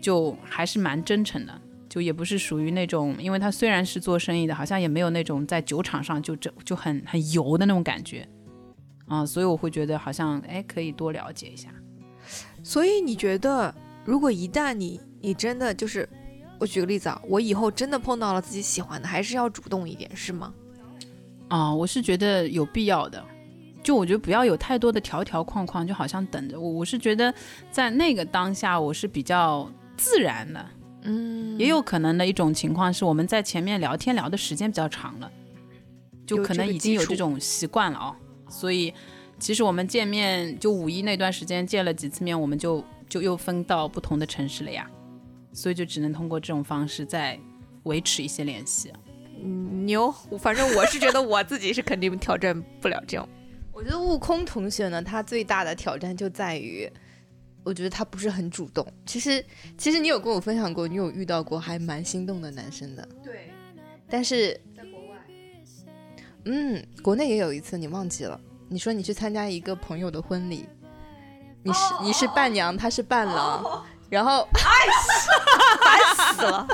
[0.00, 8.28] 就还是蛮真诚的，就也不是属于那种，因为他虽然是做生意的，好像也没有那种在酒场上就就就很很油的那种感觉。
[9.06, 11.68] 啊、所以我会觉得好像哎，可以多了解一下。
[12.62, 13.74] 所以你觉得，
[14.06, 16.08] 如果一旦你你真的就是，
[16.58, 20.54] 我举个例子啊，我以后真的碰到了自己喜欢的，还是要主动一点，是吗？
[21.48, 23.22] 啊、我是觉得有必要的。
[23.82, 26.70] 就我觉得不要有太多的条条框框，就好像等着我。
[26.70, 27.34] 我是觉得
[27.70, 30.64] 在那个当下，我是比较自然的。
[31.04, 35.30] 嗯也有可能的一种情况是我们在前面聊天聊的时间比较长了，
[36.24, 38.14] 就可能已经有这种习惯了哦。
[38.48, 38.94] 所以
[39.38, 44.88] 其实我们见面就五一那段时间见了几次面，我们就就又分到不同的城市了呀，
[45.52, 47.36] 所以就只能通过这种方式再
[47.82, 48.92] 维持一些联系。
[49.42, 53.28] 嗯牛，反正我是觉得我自己是肯定挑战不了这种。
[53.82, 56.88] 我觉得悟空同学呢，他最大的挑战就在于，
[57.64, 58.86] 我觉得他不是很主动。
[59.04, 59.44] 其实，
[59.76, 63.52] 其实你有跟我分享过，你有遇到过还蛮心动的男生的，对，
[64.08, 65.16] 但是，在国外，
[66.44, 68.40] 嗯，国内也有一次，你忘记了？
[68.68, 70.68] 你说你去参加一个朋友的婚礼，
[71.64, 76.68] 你是、你是伴娘，他是伴郎，然后 烦死了。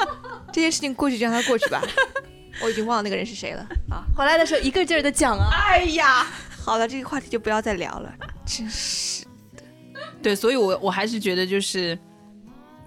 [0.50, 1.82] 这件事情过去就让它过去吧，
[2.64, 3.60] 我已经忘了那个人是谁了
[3.90, 4.06] 啊。
[4.16, 6.26] 回来的时候一个劲儿的讲啊，哎呀，
[6.64, 8.14] 好了，这个话题就不要再聊了，
[8.46, 9.62] 真是的。
[10.22, 11.98] 对，所以我我还是觉得就是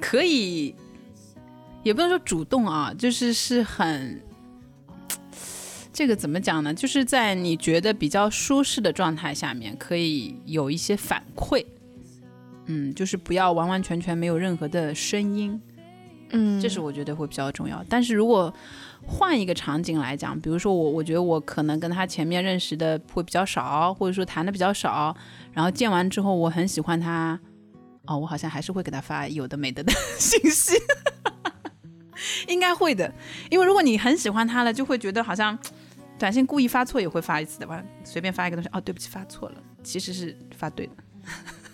[0.02, 0.74] 可以，
[1.84, 4.20] 也不能说主动啊，就是是很。
[5.94, 6.74] 这个怎么讲呢？
[6.74, 11.66] 就是在你觉得比较舒适的状态下面，可以有一些反馈，
[12.66, 15.60] 嗯，就是不要完完全全没有任何的声音，
[16.30, 17.84] 嗯这是我觉得会比较重要。
[17.90, 18.54] 但是如果
[19.10, 25.16] 换一个场景来讲，比如说我，我觉得我可能跟他前面认识的会比较少，或者说谈的比较少，
[25.54, 27.40] 然后见完之后我很喜欢他，
[28.06, 30.76] 哦，我好像还是会给他发有的没的的信息，
[32.50, 33.12] 应该会的，
[33.50, 35.58] 因为如果你很喜欢他了，就会觉得好像
[36.20, 40.94] 短信故意发错也会发一次的，吧随便发一个东西，哦，对不起，发错了，其实是发对的。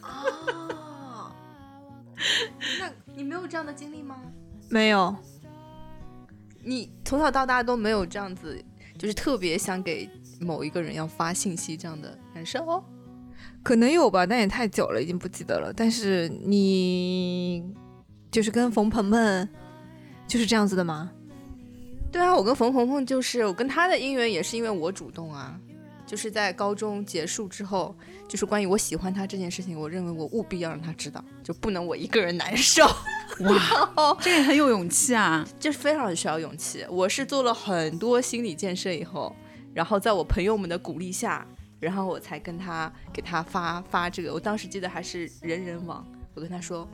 [0.03, 1.31] 哦，
[2.79, 4.17] 那你没有这样的经历吗？
[4.69, 5.15] 没有，
[6.63, 8.59] 你从小到大都没有这样子，
[8.97, 10.09] 就是特别想给
[10.39, 12.83] 某一个人要发信息这样的感受哦。
[13.61, 15.71] 可能有吧，但也太久了，已经不记得了。
[15.73, 17.63] 但是你
[18.31, 19.49] 就是跟冯鹏鹏
[20.27, 21.11] 就是这样子的吗？
[22.11, 25.59] 对啊，我跟冯鹏鹏就是我跟他的姻缘也是因为我主动啊，
[26.13, 27.95] 就是在高中结束之后，
[28.27, 32.85] 就是关于我喜欢他这件事情，我认为我务必要让他知道，就不能我一个人难受，
[33.39, 35.43] 哇， 这个很有勇气啊！
[35.59, 36.85] 就是非常需要勇气。
[36.87, 39.35] 我是做了很多心理建设以后，
[39.73, 41.43] 然后在我朋友们的鼓励下，
[41.79, 44.31] 然后我才跟他给他发发这个。
[44.31, 46.05] 我当时记得还是人人网，
[46.35, 46.87] 我跟他说，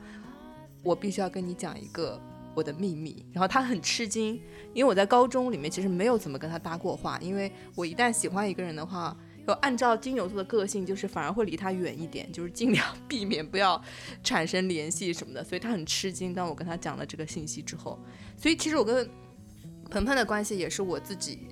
[0.81, 2.17] 我必须要跟你讲一个
[2.59, 3.25] 我的秘密。
[3.33, 4.35] 然后他很吃惊，
[4.73, 9.15] 因为我在高中里面其实没有怎么跟他搭过话，因为我一旦喜欢一个人的话。
[9.47, 13.81] 要按照金牛座的个性，就是反而会离他远一点，就是尽量 避免不要
[14.23, 16.35] 产生联系什么的，所以他很吃惊。
[16.35, 17.97] 当我跟他讲了这个信息之后，
[18.37, 19.09] 所以其实我跟
[19.89, 21.47] 鹏鹏的关系也是我自己，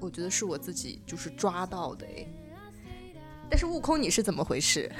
[0.00, 2.28] 我觉得是我自己就是抓到的诶。
[3.48, 4.92] 但是悟空你是怎么回事？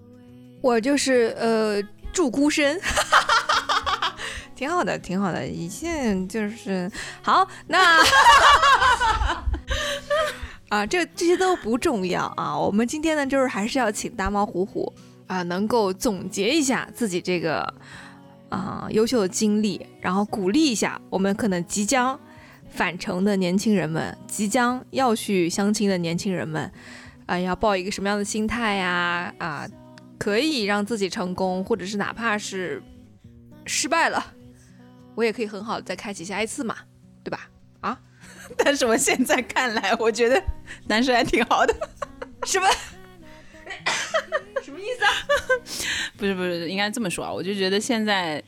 [0.60, 1.82] 我就是呃
[2.12, 2.78] 祝孤身，
[4.58, 5.46] 挺好的，挺好的。
[5.46, 6.90] 一切就是
[7.22, 8.02] 好，那
[10.68, 12.58] 啊，这这些都不重要啊。
[12.58, 14.92] 我们今天呢，就是还是要请大猫虎虎
[15.28, 17.72] 啊，能够总结一下自己这个
[18.48, 22.18] 啊优秀的经历，然后鼓励一下我们可能即将
[22.68, 26.68] 返程的年轻人们，即将要去相亲的年轻人们。
[27.26, 29.32] 啊，要抱一个什么样的心态呀？
[29.38, 29.68] 啊，
[30.18, 32.82] 可以让自己成功，或者是哪怕是
[33.66, 34.32] 失败了，
[35.18, 36.76] 我也可以很好的再开启下一次嘛，
[37.24, 37.50] 对吧？
[37.80, 37.98] 啊，
[38.56, 40.40] 但是我现在看来，我觉得
[40.86, 41.74] 男生还挺好的。
[42.46, 42.68] 什么？
[44.62, 45.10] 什么意思啊？
[46.16, 48.40] 不是不是，应该这么说啊，我就觉得现在，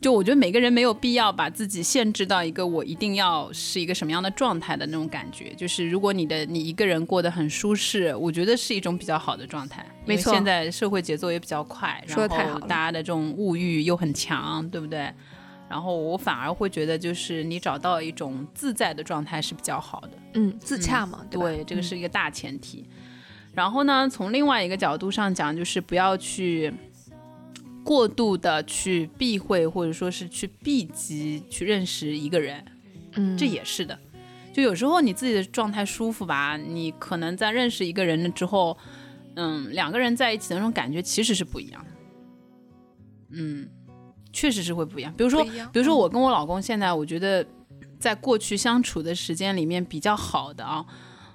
[0.00, 5.52] 就我觉得每个人没有必要把自己限制到一个我一定要是一个什么样的状态的那种感觉。
[5.54, 9.86] 就是如果你的你一个人过得很舒适，我觉得是一种比较好的状态。
[10.06, 15.12] 没错现在社会节奏也比较快，说得太好了然后大家的这种物欲又很强，对不对？
[15.72, 20.10] 然后我反而会觉得，就是你找到一种自在的状态是比较好的。
[20.34, 22.84] 嗯，自洽嘛，对这个是一个大前提。
[23.54, 26.70] 然后呢，从另外一个角度上讲，就是不要去
[27.82, 32.62] 过度的去避讳，或者说是去避及去认识一个人，
[33.14, 33.98] 嗯，这也是的。
[34.52, 38.76] 就有时候你自己的状态舒服吧，你可能在认识一个人了之后，
[39.36, 41.90] 嗯，两个人在一起的那种感觉其实是不一样的。
[43.30, 43.66] 嗯，
[44.32, 45.12] 确实是会不一样。
[45.16, 47.46] 比如说，比如说我跟我老公现在，我觉得
[47.98, 50.84] 在过去相处的时间里面比较好的啊，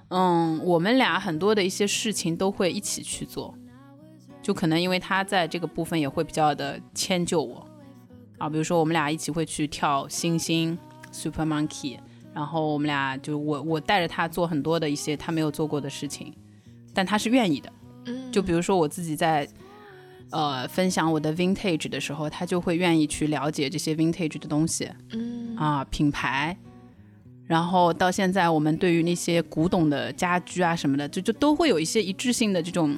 [0.10, 3.54] 嗯，我们俩很多的一些事情都会一起去做，
[4.41, 7.66] 就可能因为他在这个部分也会比较的迁就我
[8.38, 10.78] 啊，比如说我们俩一起会去跳星星
[11.12, 11.98] Super Monkey，
[12.34, 16.34] 然后我们俩就我我带着他做很多的一些他没有做过的事情，
[16.93, 17.72] 但他是愿意的。
[18.06, 19.45] 嗯就比如说我自己在
[20.32, 26.55] 呃分享我的 vintage 的时候，他就会愿意去了解这些 vintage 的东西嗯啊品牌。
[27.45, 32.93] 然后到现在，我们对于那些古董的家居啊什么的，就就都会有一些一致性的这种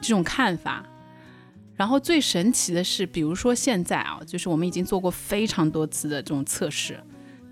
[0.00, 0.82] 这种看法。
[1.76, 6.98] 然后最神奇的是，比如说现在啊，就是我们已经做过非常多次的这种测试，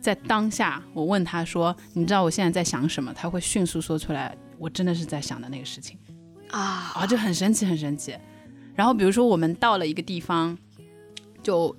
[0.00, 5.98] 在当下，我问他说：“你知道我现在在想什么？”他会迅速说出来，我真的是在想的那个事情。
[6.50, 8.14] 啊啊，就很神奇，很神奇。
[8.74, 10.56] 然后比如说我们到了一个地方，
[11.42, 11.74] 就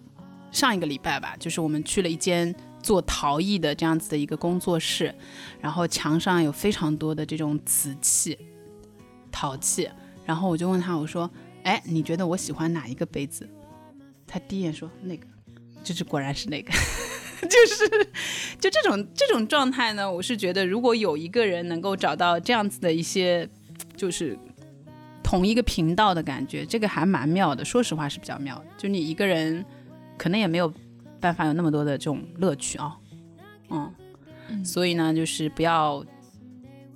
[0.52, 5.14] 上一个礼拜吧，就是我们去了一间做陶艺的这样子的一个工作室，
[5.60, 8.38] 然后墙上有非常多的这种瓷器、
[9.32, 9.90] 陶器。
[10.26, 11.30] 然后我就问他，我说
[11.64, 13.50] ：“哎，你觉得我喜欢哪一个杯子？”
[14.26, 15.28] 他第一眼说那个，
[15.84, 16.72] 就是果然是那个。
[17.44, 18.08] 就是
[18.58, 23.48] 就这种这种状态呢，我是觉得如果有一个人能够找到这样子的一些，
[23.98, 24.40] 就是
[25.34, 27.66] 同一个频道的感觉，这个还蛮妙的。
[27.66, 28.66] 说实话是比较妙的。
[28.78, 29.66] 就你一个人，
[30.16, 30.72] 可能也没有
[31.20, 32.96] 办法有那么多的这种乐趣啊。
[33.72, 33.92] 嗯，
[34.50, 36.06] 嗯所以呢，就是不要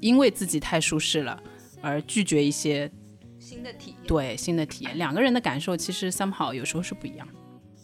[0.01, 1.41] 因为自己太舒适了
[1.81, 2.87] 而拒绝一些
[3.39, 3.99] 新的体验。
[4.05, 4.95] 对新的体验。
[4.99, 7.27] 两个人的感受其实 somehow 有时候是不一样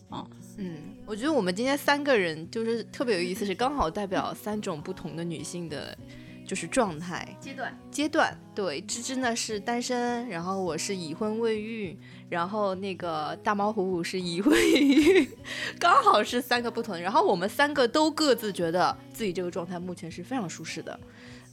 [0.09, 0.23] 啊。
[0.59, 0.77] 嗯，
[1.07, 5.97] 我觉得我们今天三个人就是特别有意思，是刚好代表三种不同的女性的，
[6.45, 8.39] 就是状态阶段，阶段。
[8.53, 11.97] 对，芝芝呢是单身，然后我是已婚未育，
[12.29, 15.29] 然后那个大猫虎虎是已婚已育，
[15.79, 16.99] 刚好是三个不同。
[16.99, 20.99] 然后我们三个都各自觉得自己这个状态目前是非常舒适的。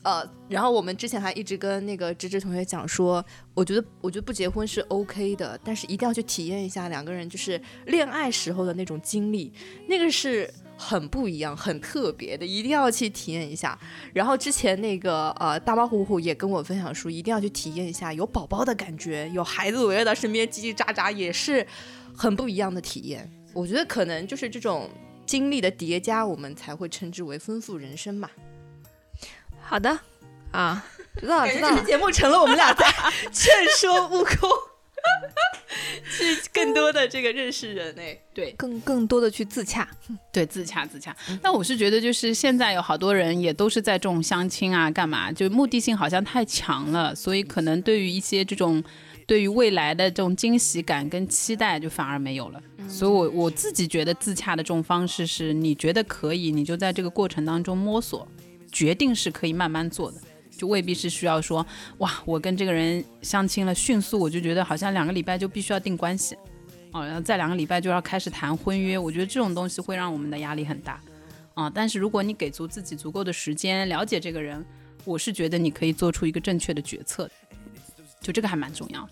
[0.02, 3.22] 呃，然后我们之前还一直跟那个芝芝同学讲说，
[3.52, 9.52] 我觉得我觉得不结婚是 OK 的，但是一定要去体验一下两个人就是恋爱时候的那种经历，
[9.86, 10.50] 那个是
[10.80, 13.78] 很不一样、很特别的，一定要去体验一下。
[14.14, 21.66] 然后之前那个呃大猫虎虎也跟我分享说，一定要去体验一下有宝宝的感觉，有孩子围绕在身边叽叽喳喳，也是
[22.16, 23.30] 很不一样的体验。
[23.52, 24.88] 我觉得可能就是这种
[25.26, 28.30] 经历的叠加，我们才会称之为丰富人生嘛。
[29.60, 30.00] 好的
[30.50, 30.84] 啊，
[31.20, 31.86] 知道了知道了这期。
[31.88, 32.86] 节目成了我们俩在
[33.30, 34.48] 劝说悟空
[36.10, 38.18] 去更多的这个认识人哎。
[38.34, 39.88] 对，更更多的去自洽，
[40.32, 41.14] 对，自洽自洽。
[41.42, 45.30] 那我是觉得，就是现在有好多人也都是在这种相亲啊，干嘛？
[45.32, 48.82] 就目的性好像太强了，所以可能对于一些这种
[49.26, 52.60] 对于未来的这种惊喜感跟期待，就反而没有了。
[52.88, 58.26] 所以我我自己觉得自洽的这种方式是，你觉得可以，你就在这个过程当中摸索，
[58.72, 60.18] 决定是可以慢慢做的。
[60.60, 61.66] 就未必是需要说，
[61.98, 66.36] 哇，我跟这个人相亲了，迅速我就觉得好像两个礼拜就必须要定关系，
[66.92, 71.00] 哦，然后再两个礼拜就要开始谈婚约，我觉得这种东西会让我们的压力很大，
[71.54, 74.62] 啊、但是如果你给足自己足够的时间了解这个人，
[75.06, 77.26] 我是觉得你可以做出一个正确的决策，
[78.20, 79.08] 就这个还蛮重要。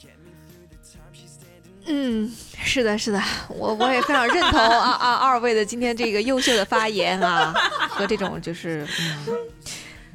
[1.87, 2.31] 嗯，
[2.63, 7.55] 是的，是的，我我也非常认同啊啊二位的今天这个优秀的发言啊，
[7.89, 8.87] 和这种就是
[9.27, 9.35] 嗯。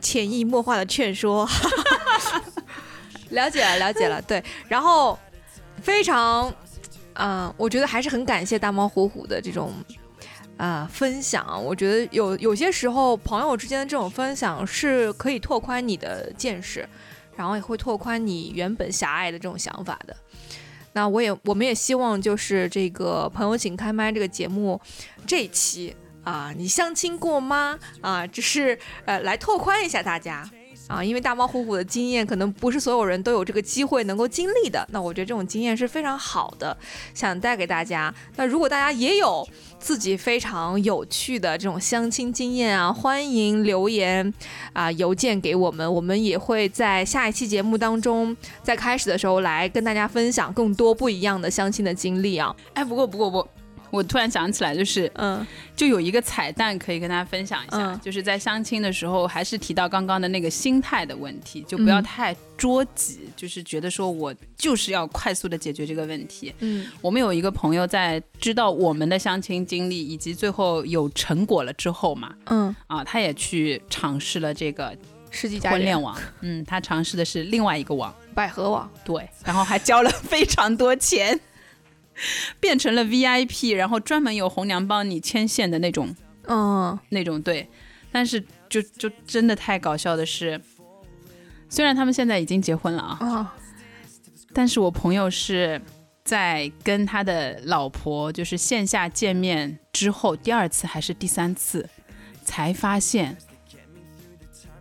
[0.03, 1.49] 潜移默化的劝说，
[3.31, 5.17] 了解了，了解了，对，然后
[5.81, 6.53] 非常，
[7.13, 9.73] 嗯、我觉得还是很感谢大猫虎虎的这种。
[10.55, 16.87] 啊、分享，我觉得有有些时候朋友之间的这种分享是可以拓宽你的见识，
[17.35, 20.15] 然后也会拓宽你原本狭隘的这种想法的。
[20.93, 24.79] 那我也我们也希望就是这个朋友请开麦这个节目
[25.25, 25.93] 这一期
[26.23, 27.77] 啊，你相亲过吗？
[28.01, 30.49] 啊，只是呃来拓宽一下大家。
[30.87, 36.75] 啊，因为大猫虎虎的经验可能不是所有人都有这个机会能够经历的，那我觉得这种经验是非常好的，
[37.13, 38.13] 想带给大家。
[38.35, 39.47] 那如果大家也有
[39.79, 44.31] 自己非常有趣的这种相亲经验啊，欢迎留言
[44.73, 52.53] 啊、邮件给我们，我们也会在下一期节目当中在开始的时候来跟大家分享更多不一样的相亲的经历啊。
[52.73, 53.47] 哎，不过不过不，
[53.93, 55.45] 我突然想起来，就是嗯。
[55.75, 57.99] 就有一个彩蛋可以跟大家分享一下，嗯。
[57.99, 66.53] 就是在相亲的时候，还是提到刚刚的那个心态的问题，就不要嗯太着急，就是觉得说我就是要快速的解决这个问题。
[66.59, 66.87] 嗯。
[67.01, 74.95] 我们有一个朋友在知道我们的相亲经历以及最后有成果了之后嘛，嗯，啊，他也去尝试了这个
[75.29, 78.13] 世纪佳缘婚恋网，嗯，他尝试的是另外一个网。
[78.35, 81.39] 百合网，对，然后还交了非常多钱，
[82.59, 86.15] 变成了 VIP，然后专门有红娘帮你牵线的那种
[86.47, 86.97] 嗯。
[87.09, 87.67] 那种对，
[88.11, 90.59] 但是就就真的太搞笑的是，
[91.69, 93.55] 虽然他们现在已经结婚了啊，啊
[94.53, 95.81] 但是我朋友是
[96.23, 101.89] 在跟他的老婆就是线下见面之后，第二次还是第三次，
[102.45, 103.35] 才发现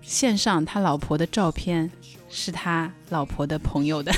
[0.03, 1.90] 线上他老婆的照片
[2.28, 4.12] 是他老婆的朋友的。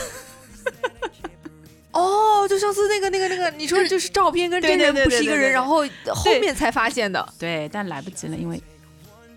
[2.55, 7.27] 哦，就上次那个那个那个，你说就是照片跟真人不是一个人，然后后面才发现的。
[7.39, 8.63] 对，但来不及了，因为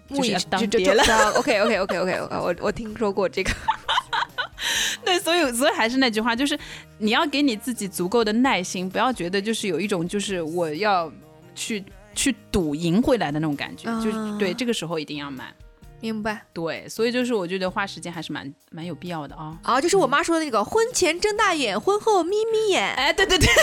[0.07, 1.03] 木已就是当就就爹了
[1.35, 3.51] OK OK OK OK，我我听说过这个。
[5.03, 6.57] 对，所以所以还是那句话，就是
[6.97, 11.11] 你要给你自己足够的耐心，不要觉得就是有一种就是我要
[11.55, 15.47] 去去赌赢回来的那种感觉，就是啊对这个时候一定要慢。
[15.99, 16.41] 明白。
[16.53, 19.57] 对，所以就是我觉得花时间还是蛮蛮有必要的啊。
[19.63, 22.93] 啊，就是我妈说的那个，婚前睁大眼，婚后眯眯眼。
[22.93, 23.47] 哎，对对对，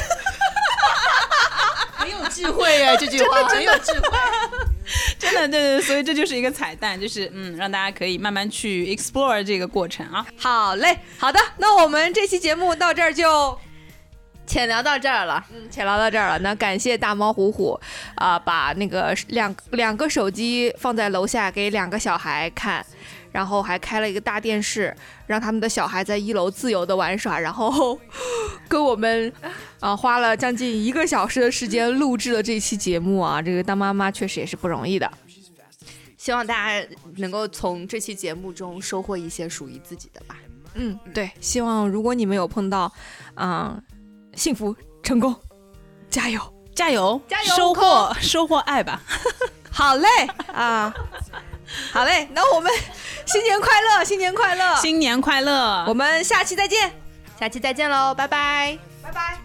[1.92, 4.08] 很有智慧哎，这句话很有智慧。
[5.18, 10.26] 真的对对，对所以这就是一个彩蛋，就是嗯，让大家可以慢慢去 explore 这个过程啊。
[10.36, 13.58] 好嘞，好的，那我们这期节目到这儿就
[14.46, 16.38] 浅聊到这儿了，嗯，浅聊到这儿了。
[16.40, 17.78] 那感谢大猫虎虎
[18.16, 22.84] 啊、把那个两两个手机放在楼下给两个小孩看，
[23.32, 24.94] 然后还开了一个大电视，
[25.26, 27.98] 让他们的小孩在一楼自由的玩耍，然后
[28.68, 29.32] 跟我们
[29.80, 33.40] 啊、花了将近一个小时的时间录制了这期节目啊。
[33.40, 35.10] 这个当妈妈确实也是不容易的。
[36.16, 36.86] 希望大家
[37.16, 40.36] 能够从这期节目中收获一些属于自己的吧。
[40.72, 42.90] 嗯，对，希望如果你们有碰到，
[43.34, 43.80] 嗯、
[44.36, 45.34] 幸福成功，
[46.10, 46.40] 加油！
[46.74, 49.00] 加油，加油收获收获爱吧。
[49.70, 50.08] 好嘞
[50.52, 50.92] 啊，
[51.92, 52.72] 好嘞，那我们
[53.26, 55.84] 新年快乐，新年快乐，新年快乐！
[55.86, 56.92] 我们下期再见，
[57.38, 58.78] 下期再见喽，拜拜。
[59.02, 59.43] 拜拜。